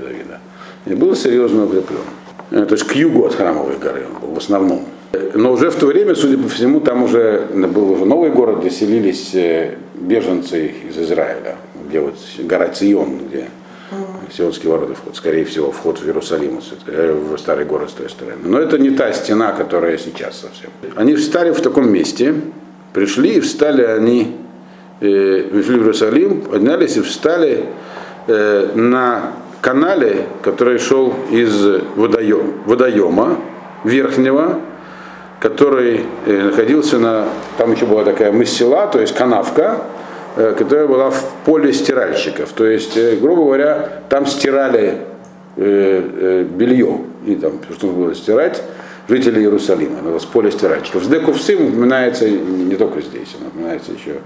и 0.85 0.93
был 0.93 1.15
серьезно 1.15 1.65
укреплен. 1.65 2.01
То 2.49 2.71
есть 2.71 2.83
к 2.83 2.95
югу 2.95 3.25
от 3.25 3.35
храмовой 3.35 3.77
горы 3.77 4.05
он 4.11 4.19
был 4.21 4.35
в 4.35 4.37
основном. 4.37 4.85
Но 5.33 5.51
уже 5.53 5.69
в 5.69 5.75
то 5.75 5.87
время, 5.87 6.15
судя 6.15 6.37
по 6.37 6.49
всему, 6.49 6.79
там 6.79 7.03
уже 7.03 7.47
был 7.53 7.91
уже 7.91 8.05
новый 8.05 8.31
город, 8.31 8.59
где 8.59 8.69
селились 8.69 9.35
беженцы 9.95 10.73
из 10.89 10.97
Израиля, 10.97 11.55
где 11.87 11.99
вот 11.99 12.15
гора 12.39 12.67
Цион, 12.69 13.19
где 13.27 13.47
Сионские 14.35 14.71
ворота 14.71 14.95
вход, 14.95 15.15
скорее 15.15 15.45
всего, 15.45 15.71
вход 15.71 15.99
в 15.99 16.05
Иерусалим, 16.05 16.59
э, 16.87 17.13
в 17.13 17.37
старый 17.37 17.65
город 17.65 17.91
с 17.91 17.93
той 17.93 18.09
стороны. 18.09 18.37
Но 18.43 18.59
это 18.59 18.77
не 18.77 18.89
та 18.89 19.13
стена, 19.13 19.51
которая 19.51 19.97
сейчас 19.97 20.39
совсем. 20.39 20.71
Они 20.95 21.15
встали 21.15 21.51
в 21.51 21.61
таком 21.61 21.89
месте, 21.89 22.33
пришли 22.93 23.35
и 23.35 23.39
встали 23.39 23.83
они, 23.83 24.35
э, 24.99 25.43
пришли 25.51 25.75
в 25.75 25.83
Иерусалим, 25.83 26.41
поднялись 26.41 26.97
и 26.97 27.01
встали 27.01 27.65
э, 28.27 28.71
на 28.73 29.33
канале, 29.65 30.27
который 30.43 30.77
шел 30.77 31.13
из 31.31 31.81
водоем, 31.95 32.53
водоема 32.65 33.37
верхнего, 33.83 34.59
который 35.39 36.05
э, 36.25 36.43
находился 36.43 36.99
на, 36.99 37.25
там 37.57 37.73
еще 37.73 37.85
была 37.85 38.03
такая 38.03 38.31
мыссела, 38.31 38.87
то 38.87 38.99
есть 39.01 39.15
канавка, 39.15 39.81
Э, 40.37 40.53
которая 40.57 40.85
была 40.85 41.11
в 41.11 41.23
поле 41.45 41.71
стиральщиков. 41.71 42.51
То 42.51 42.65
есть, 42.65 42.97
э, 42.97 43.15
грубо 43.15 43.45
говоря, 43.45 44.01
там 44.09 44.25
стирали 44.25 44.99
белье, 45.57 46.99
и 47.25 47.35
там, 47.35 47.53
что 47.77 47.87
было 47.87 48.13
стирать, 48.13 48.61
жители 49.07 49.39
Иерусалима, 49.39 49.99
это 50.05 50.19
с 50.19 50.25
поле 50.25 50.51
стиральщиков. 50.51 51.05
С 51.05 51.07
Декувсим 51.07 51.67
упоминается 51.67 52.29
не 52.29 52.75
только 52.75 52.99
здесь, 52.99 53.33
он 53.39 53.47
упоминается 53.47 53.93
еще 53.93 54.17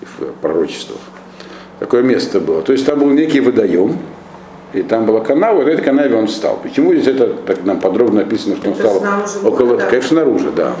и 0.00 0.06
в 0.06 0.32
пророчествах. 0.40 1.00
Такое 1.80 2.02
место 2.02 2.40
было. 2.40 2.62
То 2.62 2.72
есть 2.72 2.86
там 2.86 2.98
был 2.98 3.10
некий 3.10 3.40
водоем, 3.40 3.98
и 4.72 4.82
там 4.82 5.04
была 5.06 5.20
канава, 5.20 5.56
вот 5.56 5.64
в 5.64 5.68
этой 5.68 5.84
канаве 5.84 6.14
он 6.16 6.28
встал. 6.28 6.58
Почему 6.62 6.94
здесь 6.94 7.08
это 7.08 7.28
так 7.46 7.64
нам 7.64 7.80
подробно 7.80 8.20
написано, 8.20 8.56
что 8.56 8.68
он 8.68 8.74
это 8.74 8.88
встал 8.88 9.52
около, 9.52 9.76
да? 9.76 9.86
конечно, 9.86 10.10
снаружи, 10.10 10.50
да. 10.54 10.74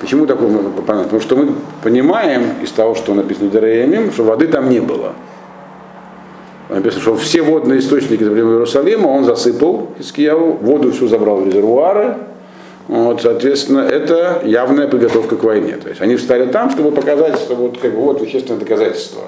Почему 0.00 0.26
такое 0.26 0.48
понятно? 0.48 1.04
Потому 1.04 1.20
что 1.20 1.36
мы 1.36 1.52
понимаем 1.82 2.42
из 2.62 2.70
того, 2.72 2.94
что 2.94 3.14
написано 3.14 3.50
Дереемим, 3.50 4.12
что 4.12 4.24
воды 4.24 4.46
там 4.46 4.68
не 4.70 4.80
было. 4.80 5.12
Написано, 6.68 7.00
что 7.00 7.16
все 7.16 7.42
водные 7.42 7.80
источники 7.80 8.22
Иерусалима 8.22 9.08
он 9.08 9.24
засыпал 9.24 9.88
из 9.98 10.12
Киеву, 10.12 10.58
воду 10.60 10.92
всю 10.92 11.08
забрал 11.08 11.38
в 11.38 11.46
резервуары. 11.46 12.16
Вот, 12.88 13.22
соответственно, 13.22 13.80
это 13.80 14.40
явная 14.44 14.88
подготовка 14.88 15.36
к 15.36 15.44
войне. 15.44 15.76
То 15.76 15.88
есть 15.88 16.00
они 16.00 16.16
встали 16.16 16.46
там, 16.46 16.70
чтобы 16.70 16.90
показать, 16.90 17.38
что 17.38 17.54
вот, 17.54 17.78
как 17.78 17.92
бы, 17.92 18.00
вот 18.00 18.22
вещественное 18.22 18.60
доказательство, 18.60 19.22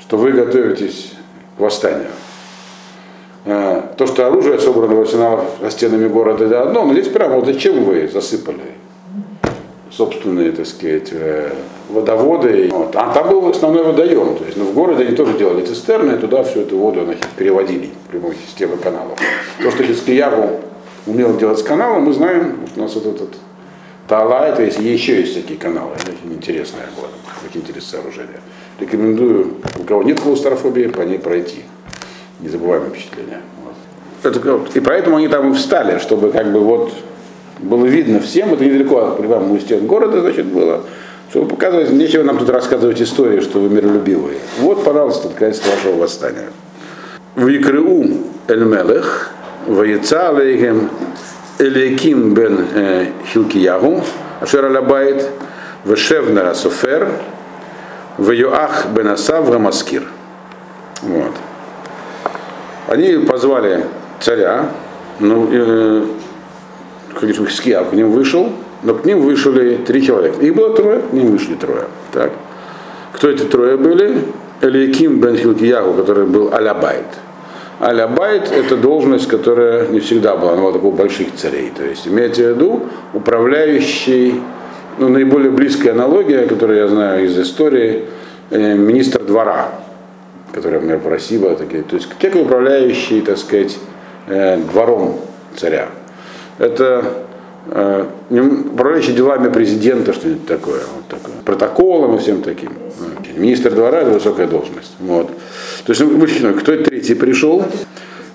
что 0.00 0.16
вы 0.16 0.32
готовитесь 0.32 1.12
к 1.56 1.60
восстанию. 1.60 2.08
А, 3.46 3.94
то, 3.96 4.06
что 4.06 4.26
оружие 4.26 4.58
собрано 4.58 5.00
арсенал 5.00 5.44
стенами 5.70 6.08
города, 6.08 6.44
это 6.44 6.62
одно, 6.62 6.84
но 6.84 6.92
здесь 6.92 7.08
прямо 7.08 7.36
вот 7.36 7.46
зачем 7.46 7.84
вы 7.84 8.08
засыпали 8.08 8.58
собственные, 9.90 10.52
так 10.52 10.66
сказать, 10.66 11.08
э, 11.12 11.52
водоводы. 11.88 12.68
Вот. 12.72 12.94
А 12.94 13.12
там 13.12 13.28
был 13.28 13.48
основной 13.48 13.82
водоем. 13.84 14.36
То 14.36 14.44
есть, 14.44 14.56
ну, 14.56 14.64
в 14.64 14.74
городе 14.74 15.04
они 15.04 15.16
тоже 15.16 15.36
делали 15.36 15.64
цистерны, 15.64 16.12
и 16.12 16.18
туда 16.18 16.42
всю 16.42 16.60
эту 16.60 16.78
воду 16.78 17.04
значит, 17.04 17.26
переводили 17.36 17.90
прямой 18.10 18.36
системы 18.46 18.76
каналов. 18.76 19.18
То, 19.62 19.70
что 19.70 19.82
Хискиягу 19.82 20.60
умел 21.06 21.36
делать 21.36 21.58
с 21.58 21.62
каналом, 21.62 22.04
мы 22.04 22.12
знаем, 22.12 22.60
у 22.76 22.80
нас 22.80 22.94
вот 22.94 23.06
этот 23.06 23.34
Тала, 24.08 24.48
это 24.48 24.64
есть, 24.64 24.78
еще 24.78 25.20
есть 25.20 25.34
такие 25.34 25.58
каналы, 25.58 25.92
очень 25.92 26.34
интересная 26.34 26.86
была, 26.96 27.08
очень 27.48 27.60
интересное 27.60 28.00
сооружение. 28.00 28.40
Рекомендую, 28.80 29.54
у 29.78 29.84
кого 29.84 30.02
нет 30.02 30.20
клаустрофобии, 30.20 30.86
по 30.86 31.02
ней 31.02 31.18
пройти. 31.18 31.62
Незабываемое 32.40 32.90
впечатление. 32.90 33.40
Вот. 33.64 33.74
Это, 34.22 34.78
и 34.78 34.80
поэтому 34.80 35.16
они 35.16 35.28
там 35.28 35.52
и 35.52 35.54
встали, 35.54 35.98
чтобы 35.98 36.30
как 36.30 36.52
бы 36.52 36.60
вот 36.60 36.92
было 37.58 37.84
видно 37.84 38.20
всем, 38.20 38.54
это 38.54 38.64
недалеко 38.64 38.98
от 38.98 39.18
прямо 39.18 39.52
у 39.52 39.58
стен 39.58 39.86
города, 39.86 40.20
значит, 40.20 40.46
было, 40.46 40.82
чтобы 41.30 41.48
показывать, 41.48 41.90
нечего 41.90 42.22
нам 42.22 42.38
тут 42.38 42.48
рассказывать 42.48 43.00
истории, 43.02 43.40
что 43.40 43.60
вы 43.60 43.68
миролюбивые. 43.68 44.38
Вот, 44.58 44.82
пожалуйста, 44.84 45.28
доказательство 45.28 45.70
вашего 45.72 46.00
восстания. 46.00 46.48
В 47.34 47.48
Икрыу 47.48 48.18
Эль-Мелех, 48.48 49.30
Ваица 49.66 50.30
Алейхем 50.30 50.90
Элейким 51.58 52.32
бен 52.32 52.66
э, 52.74 53.06
Хилкиягу, 53.32 54.02
Ашер 54.40 54.64
Алабайт, 54.64 55.28
Вешевна 55.84 56.54
Софер, 56.54 57.10
Ваюах 58.16 58.86
бен 58.94 59.08
Асав 59.08 59.50
Рамаскир. 59.50 60.04
Вот. 61.02 61.34
Они 62.90 63.24
позвали 63.24 63.84
царя, 64.18 64.68
ну, 65.20 65.48
э, 65.48 66.04
Хиския 67.20 67.84
к 67.84 67.92
ним 67.92 68.10
вышел, 68.10 68.50
но 68.82 68.94
к 68.94 69.04
ним 69.04 69.20
вышли 69.20 69.76
три 69.86 70.02
человека. 70.02 70.40
Их 70.40 70.56
было 70.56 70.74
трое, 70.74 70.98
к 70.98 71.12
ним 71.12 71.30
вышли 71.30 71.54
трое. 71.54 71.84
Так. 72.12 72.32
Кто 73.12 73.30
эти 73.30 73.44
трое 73.44 73.76
были? 73.76 74.18
Элиаким 74.60 75.20
бен 75.20 75.36
Хилкиягу, 75.36 75.94
который 75.94 76.26
был 76.26 76.52
Алябайт. 76.52 77.06
Алябайт– 77.78 78.50
это 78.56 78.76
должность, 78.76 79.28
которая 79.28 79.86
не 79.86 80.00
всегда 80.00 80.34
была, 80.34 80.54
она 80.54 80.62
была 80.62 80.72
такой 80.72 80.90
больших 80.90 81.36
царей. 81.36 81.70
То 81.70 81.84
есть, 81.84 82.08
имеется 82.08 82.42
в 82.42 82.48
виду, 82.56 82.82
управляющий, 83.14 84.40
ну, 84.98 85.08
наиболее 85.08 85.52
близкая 85.52 85.92
аналогия, 85.92 86.44
которую 86.48 86.80
я 86.80 86.88
знаю 86.88 87.24
из 87.24 87.38
истории, 87.38 88.06
э, 88.50 88.74
министр 88.74 89.22
двора, 89.22 89.68
который, 90.52 90.74
например, 90.74 91.00
Просиба, 91.00 91.54
такие, 91.54 91.82
то 91.82 91.96
есть 91.96 92.08
те, 92.18 92.30
управляющие, 92.30 93.22
так 93.22 93.38
сказать, 93.38 93.78
э, 94.26 94.56
двором 94.58 95.20
царя. 95.56 95.88
Это 96.58 97.04
э, 97.66 98.06
управляющий 98.72 99.12
делами 99.12 99.52
президента, 99.52 100.12
что-нибудь 100.12 100.46
такое, 100.46 100.80
вот 100.94 101.06
такое, 101.08 101.36
протоколом 101.44 102.16
и 102.16 102.18
всем 102.18 102.42
таким. 102.42 102.72
Министр 103.36 103.70
двора 103.70 104.00
это 104.00 104.10
высокая 104.10 104.46
должность. 104.46 104.92
Вот. 104.98 105.28
То 105.86 105.92
есть, 105.92 106.00
ну, 106.00 106.54
кто 106.54 106.76
третий 106.76 107.14
пришел? 107.14 107.64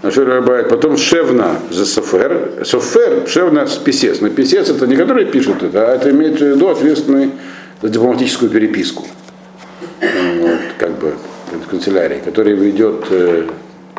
Потом 0.01 0.97
Шевна 0.97 1.55
за 1.71 1.85
Софер. 1.85 2.63
Софер, 2.63 3.27
Шевна 3.27 3.65
с 3.65 3.77
писец. 3.77 4.21
Но 4.21 4.29
писец 4.29 4.69
это 4.69 4.85
не 4.87 4.95
который 4.95 5.25
пишет 5.25 5.63
это, 5.63 5.91
а 5.91 5.95
это 5.95 6.11
имеется 6.11 6.45
в 6.45 6.49
виду 6.49 6.69
ответственный 6.69 7.31
за 7.81 7.89
дипломатическую 7.89 8.51
переписку. 8.51 9.05
Вот, 10.01 10.59
как 10.77 10.91
бы 10.99 11.13
в 11.13 11.34
канцелярии, 11.69 12.19
который 12.19 12.53
ведет 12.53 13.05
э, 13.09 13.47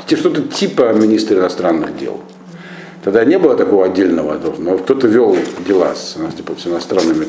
что-то 0.06 0.42
типа 0.42 0.92
министра 0.92 1.38
иностранных 1.38 1.96
дел. 1.96 2.20
Тогда 3.02 3.24
не 3.24 3.38
было 3.38 3.56
такого 3.56 3.86
отдельного, 3.86 4.40
но 4.58 4.78
кто-то 4.78 5.06
вел 5.06 5.36
дела 5.66 5.94
с, 5.94 6.16
с 6.16 6.66
иностранными 6.66 7.26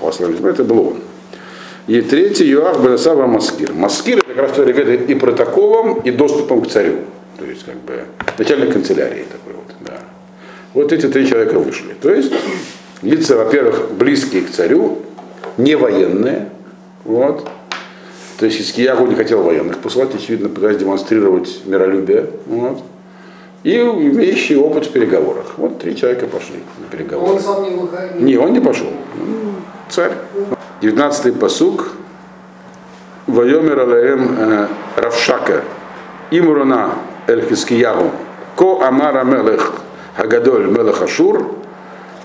послами. 0.00 0.50
Это 0.50 0.64
был 0.64 0.88
он. 0.88 0.96
И 1.86 2.00
третий 2.00 2.46
Юах 2.48 2.80
Бенесава 2.80 3.26
Маскир. 3.28 3.72
Маскир 3.72 4.20
как 4.24 4.36
раз 4.36 4.58
ведает 4.58 5.08
и 5.08 5.14
протоколом, 5.14 6.00
и 6.00 6.10
доступом 6.10 6.62
к 6.62 6.68
царю. 6.68 6.96
То 7.38 7.44
есть, 7.44 7.64
как 7.64 7.76
бы, 7.76 8.04
начальник 8.38 8.72
канцелярии 8.72 9.24
такой 9.30 9.52
вот, 9.54 9.72
да. 9.82 9.98
Вот 10.74 10.92
эти 10.92 11.06
три 11.06 11.28
человека 11.28 11.60
вышли. 11.60 11.94
То 12.00 12.10
есть, 12.10 12.32
лица, 13.02 13.36
во-первых, 13.36 13.92
близкие 13.92 14.42
к 14.42 14.50
царю, 14.50 14.98
не 15.58 15.76
военные, 15.76 16.48
вот. 17.04 17.48
То 18.38 18.44
есть 18.46 18.60
Искиягу 18.60 19.06
не 19.06 19.14
хотел 19.14 19.42
военных 19.42 19.78
послать, 19.78 20.14
очевидно, 20.14 20.48
пытаясь 20.48 20.76
демонстрировать 20.76 21.62
миролюбие. 21.64 22.30
Вот. 22.46 22.82
И 23.62 23.74
имеющий 23.76 24.56
опыт 24.56 24.86
в 24.86 24.92
переговорах. 24.92 25.54
Вот 25.56 25.78
три 25.78 25.96
человека 25.96 26.26
пошли 26.26 26.60
на 26.78 26.86
переговоры. 26.86 27.32
Он 27.32 27.40
сам 27.40 27.62
не 27.64 27.70
выходил? 27.70 28.20
Не, 28.20 28.36
он 28.36 28.52
не 28.52 28.60
пошел. 28.60 28.88
Царь. 29.88 30.12
19-й 30.82 31.32
посук. 31.32 31.88
Вайомер 33.26 33.80
Алаем 33.80 34.36
э, 34.38 34.66
Равшака. 34.96 35.64
Имруна 36.30 36.90
Эль 37.26 37.42
Хискиягу. 37.48 38.10
Ко 38.54 38.82
Амара 38.82 39.24
Мелех 39.24 39.72
Хагадоль 40.14 40.66
Мелех 40.66 41.02
Ашур. 41.02 41.56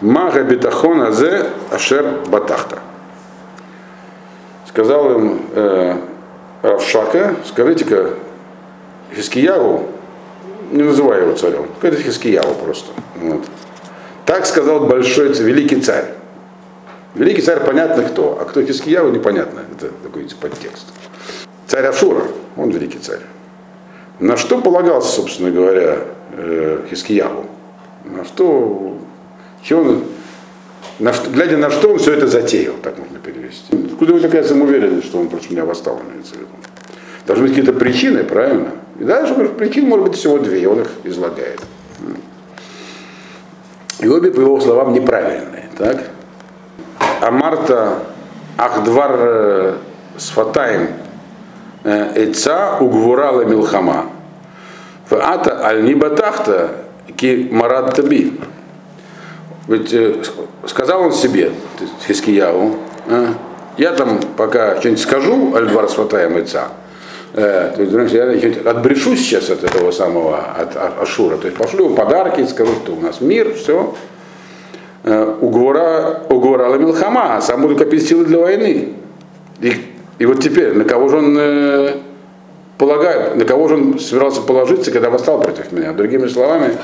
Мага 0.02 0.44
Битахон 0.44 1.02
Азе 1.02 1.46
Ашер 1.72 2.06
Батахта. 2.28 2.80
Сказал 4.74 5.12
им 5.12 5.42
э, 5.54 5.98
Равшака, 6.62 7.36
скажите-ка, 7.46 8.12
Хискиягу, 9.14 9.88
не 10.72 10.84
называй 10.84 11.22
его 11.22 11.36
царем, 11.36 11.66
скажите 11.78 12.04
Хискиягу 12.04 12.54
просто. 12.56 12.92
Вот. 13.16 13.42
Так 14.26 14.46
сказал 14.46 14.86
большой 14.86 15.34
великий 15.34 15.82
царь. 15.82 16.14
Великий 17.16 17.42
царь 17.42 17.60
понятно 17.66 18.04
кто, 18.04 18.38
а 18.40 18.46
кто 18.46 18.62
Хискияву 18.62 19.10
непонятно. 19.10 19.64
Это 19.74 19.90
такой 20.04 20.26
подтекст. 20.40 20.86
Царь 21.68 21.88
Ашура, 21.88 22.24
он 22.56 22.70
великий 22.70 23.00
царь. 23.00 23.20
На 24.20 24.38
что 24.38 24.62
полагался, 24.62 25.12
собственно 25.12 25.52
говоря, 25.52 25.98
э, 26.38 26.86
Хискияву? 26.90 27.46
На 28.06 28.24
что, 28.24 28.98
что 29.64 29.78
он, 29.78 30.04
на 31.02 31.12
глядя 31.12 31.58
на 31.58 31.70
что 31.72 31.90
он 31.90 32.00
все 32.00 32.14
это 32.14 32.28
затеял, 32.28 32.76
так 32.82 32.98
можно 32.98 33.18
перевести. 33.20 33.76
Куда 33.98 34.14
вы 34.14 34.20
такая 34.20 34.44
самоуверенность, 34.44 35.08
что 35.08 35.20
он 35.20 35.30
против 35.30 35.52
меня 35.52 35.66
восстал, 35.66 36.00
имеется 36.08 36.36
в? 36.36 37.28
Должны 37.28 37.48
быть 37.48 37.56
какие-то 37.56 37.78
причины, 37.78 38.24
правильно? 38.24 38.72
И 39.00 39.04
дальше 39.04 39.34
причин 39.34 39.88
может 39.88 40.08
быть 40.08 40.18
всего 40.18 40.38
две, 40.38 40.68
он 40.68 40.82
их 40.82 40.90
излагает. 41.04 41.62
И 44.00 44.08
обе, 44.08 44.32
по 44.32 44.40
его 44.42 44.60
словам, 44.60 44.94
неправильные. 44.94 45.70
Так? 45.78 46.10
Амарта 47.22 48.04
Ахдвар 48.58 49.16
э, 49.20 49.74
Сфатаем 50.18 50.90
Эйца 51.84 52.78
Угвурала 52.80 53.44
Милхама. 53.44 54.08
Фаата 55.08 55.66
Аль 55.66 55.84
Нибатахта 55.84 56.72
Ки 57.16 57.50
Марат 57.52 57.96
Таби. 57.96 58.40
Ведь 59.72 59.94
э, 59.94 60.16
сказал 60.68 61.04
он 61.04 61.14
себе, 61.14 61.52
Хискияву, 62.06 62.76
я 63.78 63.94
там 63.94 64.20
пока 64.36 64.78
что-нибудь 64.80 65.02
скажу, 65.02 65.56
Альдвар 65.56 65.88
Сфатаем 65.88 66.38
Эйца, 66.38 66.68
то 67.34 67.74
есть, 67.78 68.14
я 68.14 68.70
отбрешу 68.70 69.16
сейчас 69.16 69.50
от 69.50 69.64
этого 69.64 69.92
самого, 69.92 70.40
от 70.40 70.76
Ашура. 71.02 71.38
То 71.38 71.48
есть 71.48 71.58
пошлю 71.58 71.86
ему 71.86 71.96
подарки, 71.96 72.46
скажу, 72.46 72.74
что 72.84 72.92
у 72.92 73.00
нас 73.00 73.22
мир, 73.22 73.54
все, 73.54 73.96
угора, 75.06 76.24
угора 76.30 76.78
Милхама, 76.78 77.38
а 77.38 77.42
сам 77.42 77.62
буду 77.62 77.78
копить 77.78 78.06
силы 78.06 78.26
для 78.26 78.40
войны. 78.40 78.90
И, 79.62 79.74
и 80.20 80.26
вот 80.26 80.42
теперь, 80.42 80.74
на 80.74 80.84
кого 80.84 81.08
же 81.08 81.18
он 81.18 81.38
э, 81.40 81.94
полагает, 82.78 83.38
на 83.38 83.46
кого 83.46 83.70
же 83.70 83.76
он 83.76 84.00
собирался 84.00 84.42
положиться, 84.42 84.92
когда 84.92 85.10
восстал 85.10 85.40
против 85.40 85.72
меня? 85.72 85.94
Другими 85.94 86.28
словами, 86.28 86.76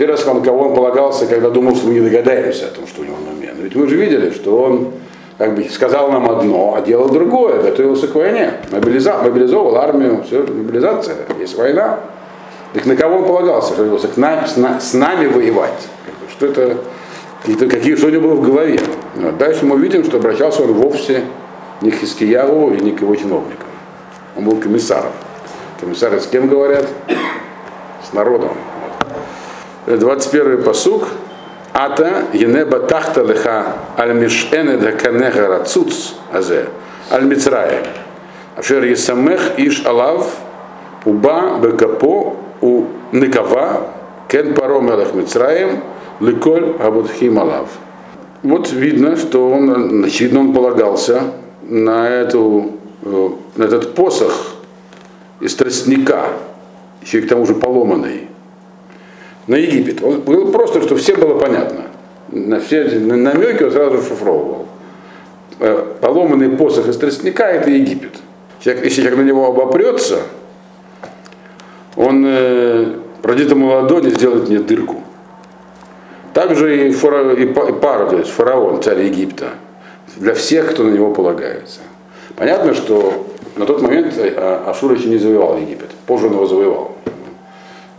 первый 0.00 0.34
на 0.34 0.40
кого 0.40 0.68
он 0.68 0.74
полагался, 0.74 1.26
когда 1.26 1.50
думал, 1.50 1.76
что 1.76 1.88
мы 1.88 1.92
не 1.92 2.00
догадаемся 2.00 2.68
о 2.68 2.70
том, 2.70 2.86
что 2.86 3.02
у 3.02 3.04
него 3.04 3.16
на 3.18 3.32
уме. 3.32 3.52
Но 3.54 3.62
ведь 3.62 3.74
мы 3.74 3.86
же 3.86 3.96
видели, 3.96 4.30
что 4.30 4.62
он 4.62 4.92
как 5.36 5.54
бы 5.54 5.64
сказал 5.64 6.10
нам 6.10 6.30
одно, 6.30 6.74
а 6.74 6.80
делал 6.80 7.10
другое, 7.10 7.60
готовился 7.60 8.08
к 8.08 8.14
войне, 8.14 8.54
мобилиза, 8.70 9.18
мобилизовал 9.22 9.76
армию, 9.76 10.24
все, 10.26 10.38
мобилизация, 10.38 11.16
есть 11.38 11.54
война. 11.54 12.00
Так 12.72 12.86
на 12.86 12.96
кого 12.96 13.18
он 13.18 13.24
полагался, 13.26 13.74
что 13.74 13.82
он 13.82 13.98
с, 13.98 14.16
нами, 14.16 14.46
с, 14.80 14.94
нами 14.94 15.26
воевать? 15.26 15.86
Что 16.30 16.46
это 16.46 16.78
какие, 17.44 17.68
какие, 17.68 17.96
что 17.96 18.06
у 18.06 18.10
него 18.10 18.28
было 18.28 18.34
в 18.36 18.42
голове. 18.42 18.80
Вот. 19.16 19.36
Дальше 19.36 19.66
мы 19.66 19.78
видим, 19.78 20.02
что 20.04 20.16
обращался 20.16 20.62
он 20.62 20.72
вовсе 20.72 21.24
не 21.82 21.90
к 21.90 21.96
Хискияву 21.96 22.72
и 22.72 22.80
не 22.80 22.92
к 22.92 23.02
его 23.02 23.14
чиновникам. 23.16 23.68
Он 24.34 24.44
был 24.44 24.56
комиссаром. 24.56 25.12
Комиссары 25.78 26.20
с 26.20 26.26
кем 26.26 26.48
говорят? 26.48 26.88
С 28.08 28.14
народом. 28.14 28.52
Вот. 29.90 30.00
21 30.00 30.62
посук. 30.62 31.08
Ата 31.72 32.24
енеба 32.32 32.80
тахта 32.80 33.22
леха 33.22 33.76
аль 33.96 34.12
мишене 34.14 34.76
даканеха 34.76 35.48
рацуц 35.48 36.14
азе 36.32 36.66
аль 37.10 37.24
мицрае. 37.24 37.84
Ашер 38.56 38.84
есамех 38.84 39.58
иш 39.58 39.84
алав 39.86 40.26
уба 41.04 41.58
бекапо 41.62 42.36
у 42.60 42.84
никава 43.12 43.86
кен 44.28 44.54
паро 44.54 44.80
мелех 44.80 45.14
мицраем 45.14 45.82
Ликоль 46.20 46.76
Абудхим 46.78 47.38
Алав. 47.38 47.68
Вот 48.42 48.70
видно, 48.72 49.16
что 49.16 49.50
он, 49.50 50.04
очевидно, 50.04 50.40
он 50.40 50.52
полагался 50.52 51.22
на, 51.62 52.08
эту, 52.08 52.72
э, 53.02 53.28
на 53.56 53.64
этот 53.64 53.94
посох 53.94 54.54
из 55.40 55.54
тростника, 55.54 56.26
еще 57.02 57.18
и 57.18 57.22
к 57.22 57.28
тому 57.28 57.46
же 57.46 57.54
поломанный, 57.54 58.28
на 59.50 59.56
Египет. 59.56 60.02
Он 60.02 60.20
был 60.20 60.52
просто, 60.52 60.80
чтобы 60.80 61.00
всем 61.00 61.18
было 61.18 61.36
понятно. 61.36 61.86
На 62.28 62.60
все 62.60 62.84
намеки 62.84 63.64
он 63.64 63.72
сразу 63.72 63.96
шифровывал. 64.00 64.66
Э, 65.58 65.86
поломанный 66.00 66.50
посох 66.50 66.86
из 66.88 66.96
тростника– 66.96 67.42
это 67.44 67.68
Египет. 67.68 68.12
Если 68.64 68.88
человек 69.02 69.18
на 69.18 69.22
него 69.22 69.48
обопрется, 69.48 70.20
он 71.96 72.24
э, 72.24 72.94
ладони, 73.24 74.10
сделает 74.10 74.48
мне 74.48 74.60
дырку. 74.60 75.02
Также 76.32 76.86
и, 76.86 76.92
фара, 76.92 77.32
и 77.34 77.46
пара, 77.46 78.08
то 78.08 78.18
есть 78.18 78.30
фараон, 78.30 78.80
царь 78.80 79.02
Египта, 79.02 79.54
для 80.16 80.34
всех, 80.34 80.70
кто 80.70 80.84
на 80.84 80.90
него 80.90 81.12
полагается. 81.12 81.80
Понятно, 82.36 82.72
что 82.72 83.26
на 83.56 83.66
тот 83.66 83.82
момент 83.82 84.16
э, 84.16 84.62
Ашур 84.64 84.92
еще 84.92 85.08
не 85.08 85.18
завоевал 85.18 85.56
Египет, 85.56 85.90
позже 86.06 86.28
он 86.28 86.34
его 86.34 86.46
завоевал. 86.46 86.96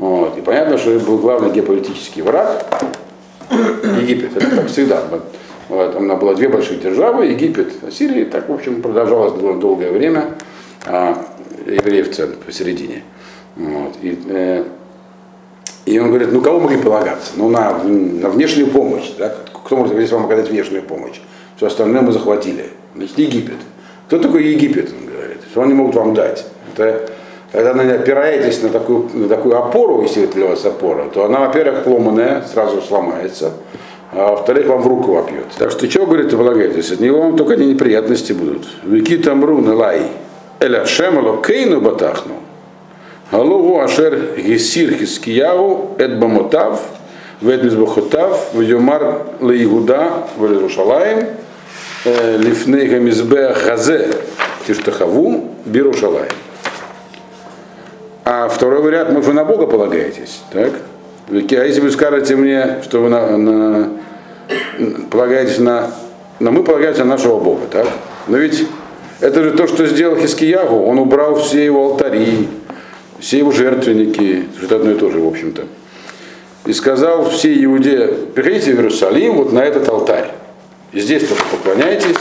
Вот. 0.02 0.36
И 0.36 0.42
понятно, 0.42 0.80
что 0.80 0.98
был 1.00 1.20
главный 1.20 1.52
геополитический 1.52 2.24
враг 2.24 2.66
Египет. 4.02 4.36
Это 4.36 4.56
как 4.56 4.68
всегда. 4.68 5.04
Вот. 5.70 5.94
Там 5.94 6.18
было 6.18 6.34
две 6.34 6.50
больших 6.50 6.82
державы, 6.82 7.28
Египет, 7.28 7.72
Сирия. 7.92 8.26
Так, 8.26 8.50
в 8.50 8.54
общем, 8.54 8.82
продолжалось 8.82 9.40
долгое 9.60 9.92
время, 9.92 10.38
а 10.88 11.24
евреи 11.68 12.02
в 12.02 12.16
центре, 12.16 12.40
посередине. 12.44 13.04
Вот. 13.56 13.94
И, 14.02 14.20
э, 14.28 14.64
и 15.86 16.00
он 16.00 16.08
говорит, 16.08 16.32
ну 16.32 16.42
кого 16.42 16.60
могли 16.60 16.78
полагаться? 16.78 17.34
Ну 17.36 17.50
на, 17.50 17.84
на 17.84 18.30
внешнюю 18.30 18.72
помощь. 18.72 19.12
Да? 19.20 19.36
Кто 19.54 19.78
может 19.78 19.94
здесь 19.94 20.12
вам 20.12 20.26
оказать 20.26 20.50
внешнюю 20.50 20.82
помощь? 20.82 21.22
Все 21.58 21.68
остальное 21.68 22.02
мы 22.02 22.12
захватили. 22.12 22.72
Значит, 22.96 23.20
Египет. 23.20 23.58
Кто 24.08 24.18
такой 24.18 24.46
Египет? 24.46 24.90
Он 25.00 25.14
говорит. 25.14 25.38
Что 25.52 25.62
они 25.62 25.76
могут 25.76 25.94
вам 25.94 26.16
дать? 26.16 26.48
Это, 26.74 27.08
когда 27.52 27.74
вы 27.74 27.92
опираетесь 27.92 28.62
на 28.62 28.70
такую, 28.70 29.10
на 29.14 29.28
такую 29.28 29.58
опору, 29.58 30.02
если 30.04 30.24
это 30.24 30.36
для 30.36 30.48
вас 30.48 30.64
опора, 30.66 31.10
то 31.14 31.26
она, 31.26 31.42
во-первых, 31.42 31.86
ломаная, 31.86 32.44
сразу 32.52 32.82
сломается. 32.82 33.52
а 34.14 34.32
во-вторых, 34.32 34.68
вам 34.68 34.82
в 34.82 34.88
руку 34.88 35.14
вопьет. 35.14 35.48
Так 35.58 35.72
что 35.72 35.88
чего, 35.88 36.06
говорит, 36.06 36.32
полагаетесь? 36.32 36.92
От 36.92 37.00
него 37.00 37.22
вам 37.22 37.38
только 37.38 37.56
неприятности 37.56 38.34
будут. 38.34 38.68
Вики 38.84 39.18
тамрун 39.18 39.70
элай. 39.70 40.04
Эля 40.60 40.86
шемало 40.86 41.42
кейну 41.42 41.82
батахну. 41.82 42.36
Галугу 43.32 43.80
ашер 43.80 44.36
гесир 44.38 44.94
хискияу 44.94 45.92
эт 45.98 46.20
бамотав, 46.20 46.82
вет 47.42 47.64
мизбахотав, 47.64 48.54
вьюмар 48.54 49.24
леигуда 49.40 50.12
в 50.36 50.46
Иерушалаем, 50.46 51.28
лифней 52.06 52.88
гамизбе 52.88 53.54
хазе 53.54 54.10
тиштахаву 54.68 55.50
бирушалаем. 55.66 56.32
А 58.23 58.47
второй 58.47 58.81
вариант, 58.81 59.12
может, 59.12 59.27
вы 59.27 59.34
на 59.34 59.43
Бога 59.43 59.65
полагаетесь, 59.65 60.41
так? 60.51 60.71
А 61.29 61.34
если 61.34 61.81
вы 61.81 61.91
скажете 61.91 62.36
мне, 62.36 62.77
что 62.84 62.99
вы 62.99 63.10
на, 63.10 63.38
на, 63.38 63.89
полагаетесь 65.10 65.60
на, 65.60 65.91
на 66.39 66.51
мы 66.51 66.63
полагаемся 66.63 67.03
на 67.03 67.12
нашего 67.12 67.39
Бога, 67.39 67.63
так? 67.71 67.88
Но 68.27 68.38
ведь 68.38 68.65
это 69.21 69.43
же 69.43 69.51
то, 69.51 69.67
что 69.67 69.88
сделал 69.88 70.17
Хискиягу, 70.17 70.84
он 70.84 70.99
убрал 70.99 71.36
все 71.36 71.65
его 71.65 71.86
алтари, 71.86 72.47
все 73.19 73.39
его 73.39 73.51
жертвенники, 73.51 74.45
это 74.62 74.75
одно 74.75 74.91
и 74.91 74.95
то 74.95 75.10
же, 75.10 75.19
в 75.19 75.27
общем-то. 75.27 75.63
И 76.65 76.73
сказал 76.73 77.29
все 77.29 77.63
иудеи, 77.63 78.07
приходите 78.36 78.73
в 78.73 78.75
Иерусалим 78.75 79.36
вот 79.36 79.51
на 79.51 79.60
этот 79.60 79.88
алтарь. 79.89 80.31
И 80.91 80.99
здесь 80.99 81.27
только 81.27 81.43
поклоняйтесь 81.51 82.17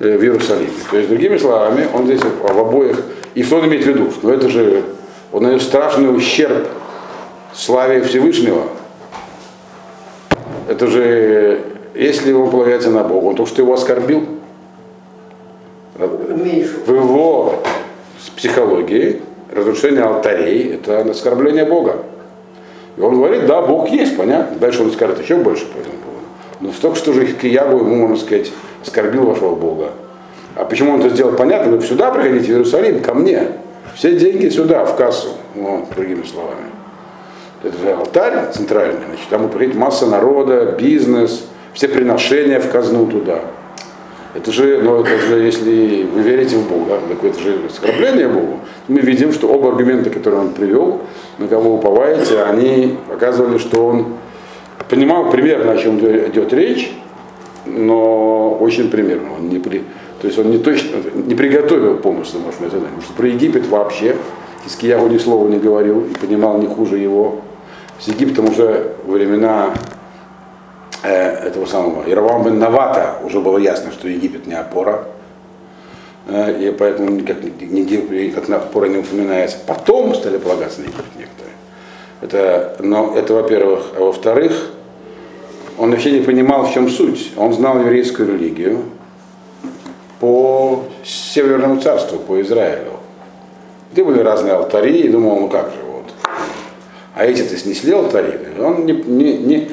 э, 0.00 0.18
в 0.18 0.22
Иерусалиме. 0.22 0.70
То 0.90 0.96
есть, 0.98 1.08
другими 1.08 1.38
словами, 1.38 1.86
он 1.94 2.06
здесь 2.06 2.20
в 2.20 2.58
обоих, 2.58 3.00
и 3.38 3.42
что 3.44 3.58
он 3.58 3.66
имеет 3.66 3.84
в 3.84 3.86
виду? 3.86 4.10
Но 4.22 4.32
это 4.32 4.48
же, 4.48 4.82
он 5.30 5.44
нанес 5.44 5.62
страшный 5.62 6.12
ущерб 6.12 6.66
славе 7.54 8.02
Всевышнего. 8.02 8.64
Это 10.66 10.88
же, 10.88 11.62
если 11.94 12.32
он 12.32 12.50
полагается 12.50 12.90
на 12.90 13.04
Бога, 13.04 13.26
он 13.26 13.36
то, 13.36 13.46
что 13.46 13.62
его 13.62 13.74
оскорбил. 13.74 14.26
Уменьшил. 15.96 16.80
В 16.84 16.92
его 16.92 17.62
психологии 18.34 19.22
разрушение 19.54 20.02
алтарей– 20.02 20.74
это 20.74 21.02
оскорбление 21.02 21.64
Бога. 21.64 21.98
И 22.96 23.00
он 23.00 23.14
говорит, 23.14 23.46
да, 23.46 23.62
Бог 23.62 23.88
есть, 23.88 24.16
понятно. 24.16 24.58
Дальше 24.58 24.82
он 24.82 24.90
скажет 24.90 25.22
еще 25.22 25.36
больше 25.36 25.64
по 25.66 25.78
этому 25.78 25.94
поводу. 25.98 26.26
Но 26.58 26.72
столько 26.72 26.96
что 26.96 27.12
же 27.12 27.24
Киягу 27.24 27.78
ему, 27.78 27.94
можно 27.94 28.16
сказать, 28.16 28.50
оскорбил 28.82 29.26
вашего 29.26 29.54
Бога. 29.54 29.92
А 30.58 30.64
почему 30.64 30.94
он 30.94 31.00
это 31.00 31.10
сделал, 31.10 31.32
понятно, 31.34 31.76
вы 31.76 31.86
сюда 31.86 32.10
приходите, 32.10 32.46
в 32.46 32.50
Иерусалим, 32.50 33.00
ко 33.00 33.14
мне. 33.14 33.44
Все 33.94 34.16
деньги 34.16 34.48
сюда, 34.48 34.84
в 34.84 34.96
кассу, 34.96 35.28
вот, 35.54 35.88
другими 35.94 36.24
словами. 36.24 36.66
Это 37.62 37.78
же 37.78 37.92
алтарь 37.92 38.50
центральный, 38.52 39.06
значит, 39.06 39.28
там 39.30 39.46
будет 39.46 39.76
масса 39.76 40.06
народа, 40.06 40.74
бизнес, 40.76 41.44
все 41.74 41.86
приношения 41.86 42.58
в 42.58 42.70
казну 42.70 43.06
туда. 43.06 43.40
Это 44.34 44.50
же, 44.50 44.80
ну, 44.82 45.00
это 45.00 45.16
же, 45.18 45.38
если 45.38 46.02
вы 46.02 46.22
верите 46.22 46.56
в 46.56 46.68
Бога, 46.68 46.98
так 47.08 47.22
это 47.22 47.40
же 47.40 47.60
оскорбление 47.68 48.28
Богу. 48.28 48.58
Мы 48.88 49.00
видим, 49.00 49.32
что 49.32 49.48
оба 49.48 49.68
аргумента, 49.68 50.10
которые 50.10 50.40
он 50.40 50.52
привел, 50.54 51.02
на 51.38 51.46
кого 51.46 51.74
уповаете, 51.76 52.42
они 52.42 52.96
показывали, 53.08 53.58
что 53.58 53.86
он 53.86 54.06
понимал 54.88 55.30
примерно, 55.30 55.72
о 55.72 55.76
чем 55.76 55.98
идет 55.98 56.52
речь, 56.52 56.92
но 57.64 58.56
очень 58.60 58.90
примерно. 58.90 59.34
Он 59.38 59.48
не 59.48 59.58
при, 59.58 59.84
то 60.20 60.26
есть 60.26 60.38
он 60.38 60.50
не 60.50 60.58
точно 60.58 60.96
не 61.14 61.34
приготовил 61.34 61.98
помысл 61.98 62.38
может, 62.38 62.58
задание. 62.60 62.88
Потому 62.88 63.02
что 63.02 63.12
про 63.12 63.28
Египет 63.28 63.66
вообще 63.68 64.16
Хискиягу 64.64 65.08
ни 65.08 65.18
слова 65.18 65.48
не 65.48 65.58
говорил 65.58 66.04
и 66.06 66.14
понимал 66.14 66.58
не 66.58 66.66
хуже 66.66 66.98
его. 66.98 67.40
С 68.00 68.08
Египтом 68.08 68.48
уже 68.48 68.94
времена 69.06 69.74
э, 71.02 71.08
этого 71.08 71.66
самого 71.66 72.08
Яровам 72.08 72.44
бен 72.44 72.58
Навата 72.58 73.18
уже 73.24 73.40
было 73.40 73.58
ясно, 73.58 73.92
что 73.92 74.08
Египет 74.08 74.46
не 74.46 74.54
опора. 74.54 75.04
Э, 76.26 76.52
и 76.60 76.72
поэтому 76.72 77.10
никак, 77.10 77.42
нигде 77.42 78.30
как 78.30 78.48
на 78.48 78.56
опора 78.56 78.86
не 78.86 78.98
упоминается. 78.98 79.58
Потом 79.66 80.14
стали 80.16 80.38
полагаться 80.38 80.80
на 80.80 80.84
Египет 80.84 81.06
некоторые. 81.16 81.54
Это, 82.20 82.76
но 82.80 83.14
это 83.16 83.34
во-первых. 83.34 83.92
А 83.96 84.00
во-вторых, 84.00 84.70
он 85.78 85.92
вообще 85.92 86.10
не 86.10 86.20
понимал, 86.20 86.66
в 86.66 86.72
чем 86.72 86.88
суть. 86.88 87.32
Он 87.36 87.52
знал 87.52 87.78
еврейскую 87.78 88.32
религию 88.32 88.82
по 90.20 90.84
Северному 91.04 91.80
царству, 91.80 92.18
по 92.18 92.40
Израилю. 92.40 92.92
Где 93.92 94.04
были 94.04 94.20
разные 94.20 94.54
алтари, 94.54 95.00
и 95.00 95.08
думал, 95.08 95.40
ну 95.40 95.48
как 95.48 95.66
же, 95.70 95.78
вот. 95.86 96.04
А 97.14 97.24
эти-то 97.24 97.56
снесли 97.56 97.92
алтари. 97.92 98.38
Он 98.60 98.84
не, 98.84 98.92
не, 98.92 99.38
не, 99.38 99.70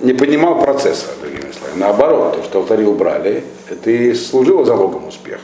не 0.00 0.12
понимал 0.12 0.60
процесса, 0.60 1.06
другими 1.20 1.50
словами. 1.52 1.80
Наоборот, 1.80 2.36
то, 2.36 2.44
что 2.44 2.58
алтари 2.60 2.84
убрали, 2.84 3.44
это 3.68 3.90
и 3.90 4.14
служило 4.14 4.64
залогом 4.64 5.08
успеха. 5.08 5.40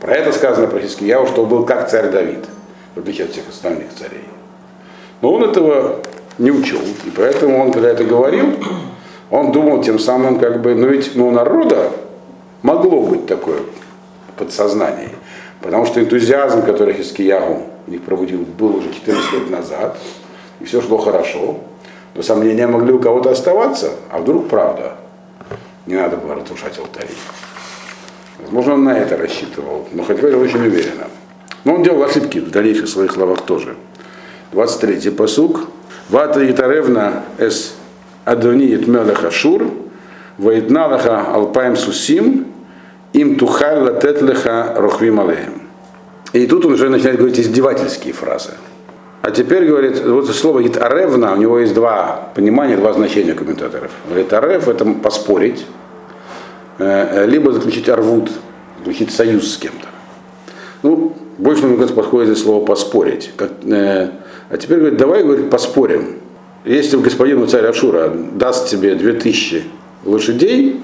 Про 0.00 0.14
это 0.14 0.32
сказано 0.32 0.66
про 0.66 0.80
Хискияу, 0.80 1.26
что 1.26 1.42
он 1.42 1.48
был 1.48 1.64
как 1.64 1.88
царь 1.88 2.10
Давид, 2.10 2.44
в 2.94 3.00
отличие 3.00 3.26
от 3.26 3.32
всех 3.32 3.48
остальных 3.48 3.94
царей. 3.94 4.24
Но 5.20 5.32
он 5.32 5.44
этого 5.44 6.00
не 6.38 6.50
учел. 6.50 6.80
И 7.04 7.10
поэтому 7.10 7.62
он, 7.62 7.70
когда 7.70 7.90
это 7.90 8.02
говорил, 8.02 8.56
он 9.30 9.52
думал 9.52 9.82
тем 9.82 9.98
самым, 9.98 10.38
как 10.40 10.60
бы, 10.60 10.74
ну 10.74 10.88
ведь 10.88 11.12
ну, 11.14 11.28
у 11.28 11.30
народа 11.30 11.92
могло 12.62 13.02
быть 13.02 13.26
такое 13.26 13.60
подсознание. 14.36 15.10
Потому 15.60 15.86
что 15.86 16.00
энтузиазм, 16.00 16.62
который 16.62 16.94
Хискиягу 16.94 17.62
у 17.86 17.90
них 17.90 18.02
проводил, 18.02 18.40
был 18.40 18.76
уже 18.76 18.92
14 18.92 19.32
лет 19.32 19.50
назад, 19.50 19.98
и 20.60 20.64
все 20.64 20.80
шло 20.80 20.98
хорошо. 20.98 21.60
Но 22.14 22.22
сомнения 22.22 22.66
могли 22.66 22.92
у 22.92 22.98
кого-то 22.98 23.30
оставаться, 23.30 23.92
а 24.10 24.18
вдруг 24.18 24.48
правда. 24.48 24.94
Не 25.86 25.94
надо 25.94 26.16
было 26.16 26.34
разрушать 26.34 26.78
алтари. 26.78 27.14
Возможно, 28.40 28.74
он 28.74 28.84
на 28.84 28.98
это 28.98 29.16
рассчитывал, 29.16 29.88
но 29.92 30.02
хоть 30.02 30.18
говорил 30.18 30.40
очень 30.40 30.60
уверенно. 30.60 31.06
Но 31.64 31.74
он 31.74 31.82
делал 31.82 32.02
ошибки 32.02 32.38
в 32.38 32.50
дальнейших 32.50 32.88
своих 32.88 33.12
словах 33.12 33.42
тоже. 33.42 33.76
23-й 34.52 35.12
посук. 35.12 35.60
Вата 36.08 36.50
Итаревна 36.50 37.24
эс 37.38 37.74
Адони 38.24 38.74
Мелеха 38.74 39.30
Шур, 39.30 39.70
Ваидналаха 40.38 41.32
Алпаем 41.32 41.76
Сусим, 41.76 42.51
им 43.12 43.36
тухаль 43.36 43.80
латет 43.80 44.22
леха 44.22 44.74
рохвим 44.76 45.20
алеем. 45.20 45.62
И 46.32 46.46
тут 46.46 46.64
он 46.64 46.74
уже 46.74 46.88
начинает 46.88 47.18
говорить 47.18 47.38
издевательские 47.38 48.14
фразы. 48.14 48.52
А 49.20 49.30
теперь 49.30 49.66
говорит, 49.66 50.04
вот 50.04 50.26
слово 50.28 50.58
говорит, 50.58 50.76
аревна, 50.78 51.32
у 51.32 51.36
него 51.36 51.58
есть 51.58 51.74
два 51.74 52.30
понимания, 52.34 52.76
два 52.76 52.92
значения 52.92 53.34
комментаторов. 53.34 53.90
Говорит, 54.08 54.32
арев 54.32 54.66
это 54.66 54.84
поспорить, 54.84 55.64
э, 56.78 57.26
либо 57.26 57.52
заключить 57.52 57.88
арвуд, 57.88 58.30
заключить 58.78 59.12
союз 59.12 59.52
с 59.52 59.58
кем-то. 59.58 59.88
Ну, 60.82 61.16
больше, 61.38 61.66
мне 61.66 61.76
кажется, 61.76 61.94
подходит 61.94 62.30
здесь 62.30 62.42
слово 62.42 62.64
поспорить. 62.64 63.30
Как, 63.36 63.50
э, 63.64 64.08
а 64.48 64.56
теперь 64.56 64.78
говорит, 64.78 64.98
давай, 64.98 65.22
говорит, 65.22 65.50
поспорим. 65.50 66.16
Если 66.64 66.96
господин 66.96 67.46
царь 67.46 67.66
Ашура 67.66 68.08
даст 68.08 68.68
тебе 68.68 68.94
2000 68.94 69.64
лошадей, 70.04 70.80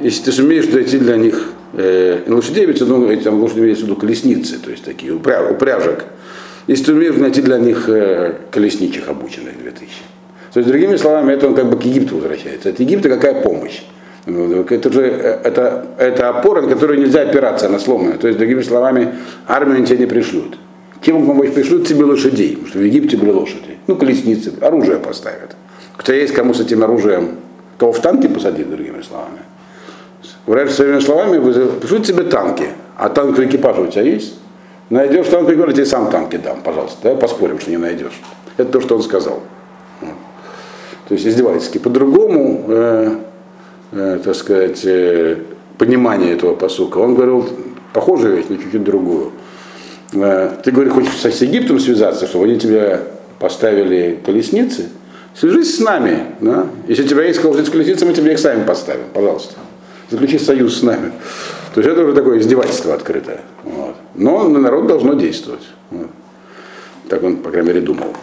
если 0.00 0.24
ты 0.24 0.32
сумеешь 0.32 0.68
найти 0.68 0.98
для 0.98 1.16
них 1.16 1.52
э, 1.74 2.22
лошадей, 2.26 2.66
ведь 2.66 2.80
ну, 2.80 3.16
там 3.22 3.40
лошади 3.40 3.60
имеется 3.60 3.84
в 3.84 3.88
виду 3.88 3.96
колесницы, 3.96 4.58
то 4.58 4.70
есть 4.70 4.84
такие 4.84 5.12
упря, 5.12 5.42
упряжек, 5.50 6.04
если 6.66 6.86
ты 6.86 6.92
умеешь 6.92 7.16
найти 7.16 7.42
для 7.42 7.58
них 7.58 7.88
э, 7.88 8.34
колесничих 8.50 9.08
обученных 9.08 9.58
2000. 9.62 9.92
То 10.52 10.58
есть, 10.58 10.68
другими 10.68 10.96
словами, 10.96 11.32
это 11.32 11.46
он 11.46 11.54
как 11.54 11.70
бы 11.70 11.78
к 11.78 11.82
Египту 11.82 12.16
возвращается. 12.16 12.70
От 12.70 12.80
Египта 12.80 13.08
какая 13.08 13.40
помощь? 13.40 13.82
Ну, 14.26 14.62
это 14.62 14.92
же 14.92 15.02
э, 15.02 15.40
это, 15.44 15.86
это 15.96 16.28
опора, 16.28 16.62
на 16.62 16.68
которую 16.68 16.98
нельзя 17.00 17.22
опираться, 17.22 17.66
она 17.66 17.78
сломана. 17.78 18.18
То 18.18 18.26
есть, 18.26 18.38
другими 18.38 18.62
словами, 18.62 19.14
армию 19.46 19.84
тебе 19.86 19.98
не 19.98 20.06
пришлют. 20.06 20.58
Тем 21.02 21.24
помощь 21.24 21.50
пришлют 21.50 21.86
тебе 21.86 22.04
лошадей, 22.04 22.50
потому 22.50 22.68
что 22.68 22.78
в 22.78 22.82
Египте 22.82 23.16
были 23.16 23.30
лошади. 23.30 23.78
Ну, 23.86 23.96
колесницы, 23.96 24.52
оружие 24.60 24.98
поставят. 24.98 25.56
Кто 25.96 26.12
есть, 26.12 26.34
кому 26.34 26.52
с 26.52 26.60
этим 26.60 26.82
оружием, 26.82 27.36
того 27.78 27.92
в 27.92 28.00
танки 28.00 28.26
посадить, 28.26 28.68
другими 28.68 29.02
словами. 29.02 29.38
Говорят 30.46 30.70
своими 30.70 31.00
словами, 31.00 31.38
пришлют 31.80 32.04
тебе 32.04 32.24
танки, 32.24 32.68
а 32.96 33.08
танковый 33.08 33.46
экипаж 33.46 33.78
у 33.78 33.86
тебя 33.86 34.02
есть? 34.02 34.34
Найдешь 34.88 35.26
танковый 35.26 35.54
экипаж, 35.54 35.74
тебе 35.74 35.86
сам 35.86 36.10
танки 36.10 36.36
дам, 36.36 36.60
пожалуйста. 36.62 36.98
Давай 37.02 37.18
поспорим, 37.18 37.60
что 37.60 37.70
не 37.70 37.76
найдешь. 37.76 38.20
Это 38.56 38.72
то, 38.72 38.80
что 38.80 38.96
он 38.96 39.02
сказал. 39.02 39.40
То 40.00 41.14
есть 41.14 41.26
издевательски. 41.26 41.78
По-другому, 41.78 42.64
э, 42.68 43.14
э, 43.92 44.20
так 44.24 44.34
сказать, 44.34 44.80
э, 44.84 45.36
понимание 45.76 46.32
этого 46.32 46.54
посука. 46.54 46.98
Он 46.98 47.14
говорил 47.14 47.48
похожую 47.92 48.36
вещь, 48.36 48.46
но 48.48 48.56
чуть-чуть 48.56 48.84
другую. 48.84 49.32
Э, 50.12 50.50
ты, 50.62 50.70
говоришь, 50.70 50.92
хочешь 50.92 51.14
с 51.14 51.42
Египтом 51.42 51.80
связаться, 51.80 52.26
чтобы 52.26 52.46
они 52.46 52.58
тебе 52.58 53.00
поставили 53.38 54.18
колесницы? 54.24 54.88
Свяжись 55.34 55.76
с 55.76 55.80
нами. 55.80 56.26
Да? 56.40 56.66
Если 56.86 57.04
у 57.04 57.08
тебя 57.08 57.24
есть 57.24 57.40
колесницы, 57.40 58.06
мы 58.06 58.12
тебе 58.12 58.32
их 58.32 58.38
сами 58.38 58.64
поставим, 58.64 59.04
пожалуйста 59.12 59.54
заключи 60.10 60.38
союз 60.38 60.78
с 60.78 60.82
нами. 60.82 61.12
То 61.74 61.80
есть 61.80 61.92
это 61.92 62.02
уже 62.02 62.12
такое 62.14 62.40
издевательство 62.40 62.94
открытое. 62.94 63.40
Вот. 63.62 63.94
Но 64.14 64.48
на 64.48 64.58
народ 64.58 64.86
должно 64.86 65.14
действовать. 65.14 65.66
Вот. 65.90 66.10
Так 67.08 67.22
он, 67.22 67.36
по 67.36 67.50
крайней 67.50 67.68
мере, 67.68 67.80
думал. 67.80 68.14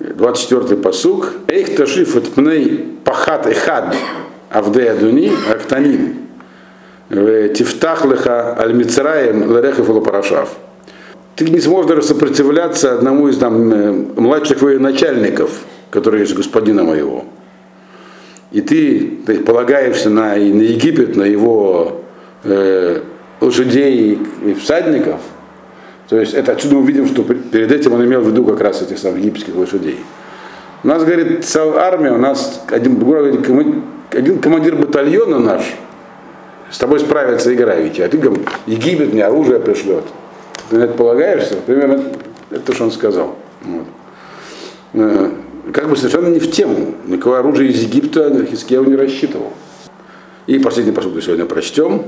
24-й 0.00 0.76
посук. 0.76 1.32
Эйх 1.48 1.76
ташиф 1.76 2.20
пней 2.34 2.98
пахат 3.04 3.46
эхад 3.46 3.96
авде 4.50 4.90
адуни 4.90 5.32
актаним. 5.50 6.28
Тифтах 7.08 8.04
леха 8.04 8.56
аль 8.58 8.74
мицраем 8.74 9.50
лерехев. 9.50 9.88
Ты 11.36 11.48
не 11.50 11.60
сможешь 11.60 11.88
даже 11.88 12.02
сопротивляться 12.02 12.94
одному 12.94 13.28
из 13.28 13.38
там 13.38 13.72
э, 13.72 13.92
младших 14.16 14.60
военачальников, 14.60 15.50
который 15.88 16.20
есть 16.20 16.34
господина 16.34 16.82
моего. 16.82 17.24
И 18.50 18.60
ты, 18.60 19.18
ты 19.26 19.40
полагаешься 19.40 20.10
на, 20.10 20.34
на 20.34 20.36
Египет, 20.36 21.16
на 21.16 21.24
его 21.24 22.02
э, 22.44 23.02
лошадей 23.40 24.18
и 24.44 24.54
всадников, 24.54 25.20
то 26.08 26.18
есть 26.18 26.32
это 26.32 26.52
отсюда 26.52 26.76
мы 26.76 26.86
видим, 26.86 27.06
что 27.06 27.22
перед 27.22 27.70
этим 27.70 27.92
он 27.92 28.04
имел 28.04 28.22
в 28.22 28.28
виду 28.28 28.44
как 28.44 28.60
раз 28.60 28.80
этих 28.80 28.98
самых 28.98 29.18
египетских 29.18 29.54
лошадей. 29.54 30.00
У 30.82 30.88
нас, 30.88 31.04
говорит, 31.04 31.44
армия, 31.76 32.12
у 32.12 32.18
нас 32.18 32.62
один, 32.70 32.96
один 34.10 34.38
командир 34.38 34.76
батальона 34.76 35.38
наш 35.38 35.62
с 36.70 36.78
тобой 36.78 37.00
справится 37.00 37.54
играете, 37.54 38.04
а 38.04 38.08
ты 38.08 38.16
говорит, 38.16 38.48
Египет 38.66 39.12
мне 39.12 39.24
оружие 39.24 39.58
пришлет. 39.58 40.04
Ты 40.70 40.76
на 40.76 40.84
это 40.84 40.94
полагаешься? 40.94 41.56
Примерно 41.66 42.02
это 42.50 42.60
то, 42.60 42.72
что 42.72 42.84
он 42.84 42.92
сказал. 42.92 43.36
Вот. 43.62 45.32
Как 45.72 45.88
бы 45.88 45.96
совершенно 45.96 46.28
не 46.28 46.38
в 46.38 46.50
тему. 46.50 46.94
Никакого 47.06 47.40
оружия 47.40 47.68
из 47.68 47.82
Египта 47.82 48.46
Хискеев 48.46 48.86
не 48.86 48.96
рассчитывал. 48.96 49.52
И 50.46 50.58
последний 50.58 50.92
посуд 50.92 51.22
сегодня 51.22 51.44
прочтем. 51.44 52.06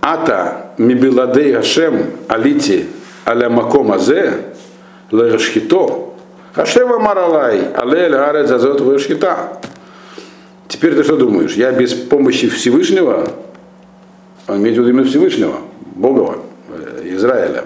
Ата 0.00 0.72
мибиладей 0.78 1.56
Ашем 1.56 2.06
алити 2.28 2.86
аля 3.26 3.50
маком 3.50 3.92
азе 3.92 4.54
лешхито. 5.10 6.14
Ашем 6.54 6.92
амаралай 6.92 7.68
але 7.74 8.08
гарет 8.08 8.48
зазот 8.48 8.80
вешхита. 8.80 9.60
Теперь 10.68 10.94
ты 10.94 11.04
что 11.04 11.16
думаешь? 11.16 11.54
Я 11.54 11.72
без 11.72 11.92
помощи 11.92 12.48
Всевышнего, 12.48 13.30
он 14.48 14.56
имеет 14.58 14.76
в 14.76 14.80
виду 14.80 14.90
именно 14.90 15.06
Всевышнего, 15.06 15.58
Бога, 15.94 16.38
э, 16.68 17.02
Израиля, 17.14 17.64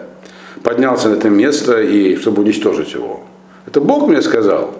поднялся 0.62 1.08
на 1.08 1.14
это 1.14 1.30
место, 1.30 1.80
и 1.80 2.16
чтобы 2.16 2.42
уничтожить 2.42 2.92
его. 2.92 3.22
Это 3.66 3.80
Бог 3.80 4.08
мне 4.08 4.20
сказал, 4.20 4.74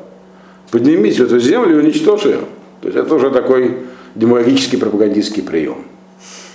поднимись 0.71 1.19
в 1.19 1.25
эту 1.25 1.39
землю 1.39 1.77
и 1.77 1.83
уничтожь 1.83 2.25
ее. 2.25 2.41
То 2.81 2.89
есть 2.89 2.97
это 2.97 3.15
уже 3.15 3.31
такой 3.31 3.79
демагогический 4.15 4.77
пропагандистский 4.77 5.43
прием. 5.43 5.85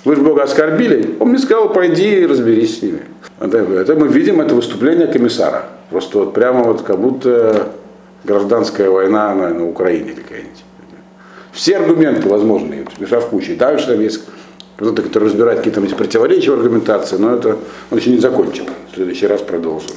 Вы 0.06 0.16
же 0.16 0.22
Бога 0.22 0.44
оскорбили, 0.44 1.16
он 1.20 1.30
мне 1.30 1.40
сказал, 1.40 1.72
пойди 1.72 2.22
и 2.22 2.26
разберись 2.26 2.80
с 2.80 2.82
ними. 2.82 3.04
Это, 3.40 3.96
мы 3.96 4.08
видим, 4.08 4.42
это 4.42 4.54
выступление 4.54 5.08
комиссара. 5.08 5.66
Просто 5.90 6.20
вот 6.20 6.34
прямо 6.34 6.64
вот 6.64 6.82
как 6.82 7.00
будто 7.00 7.70
гражданская 8.24 8.90
война 8.90 9.34
на, 9.34 9.50
на 9.50 9.68
Украине 9.68 10.12
какая-нибудь. 10.12 10.64
Все 11.52 11.78
аргументы 11.78 12.28
возможные, 12.28 12.86
смешав 12.98 13.28
кучу. 13.28 13.56
Дальше 13.56 13.88
там 13.88 14.02
есть 14.02 14.22
кто-то, 14.76 15.02
который 15.04 15.26
разбирает 15.26 15.60
какие-то 15.60 15.82
противоречия 15.96 16.52
в 16.52 16.56
аргументации, 16.56 17.18
но 17.18 17.36
это 17.36 17.58
он 17.92 17.98
еще 17.98 18.10
не 18.10 18.18
закончил. 18.18 18.66
В 18.92 18.96
следующий 18.96 19.28
раз 19.28 19.42
продолжим. 19.42 19.92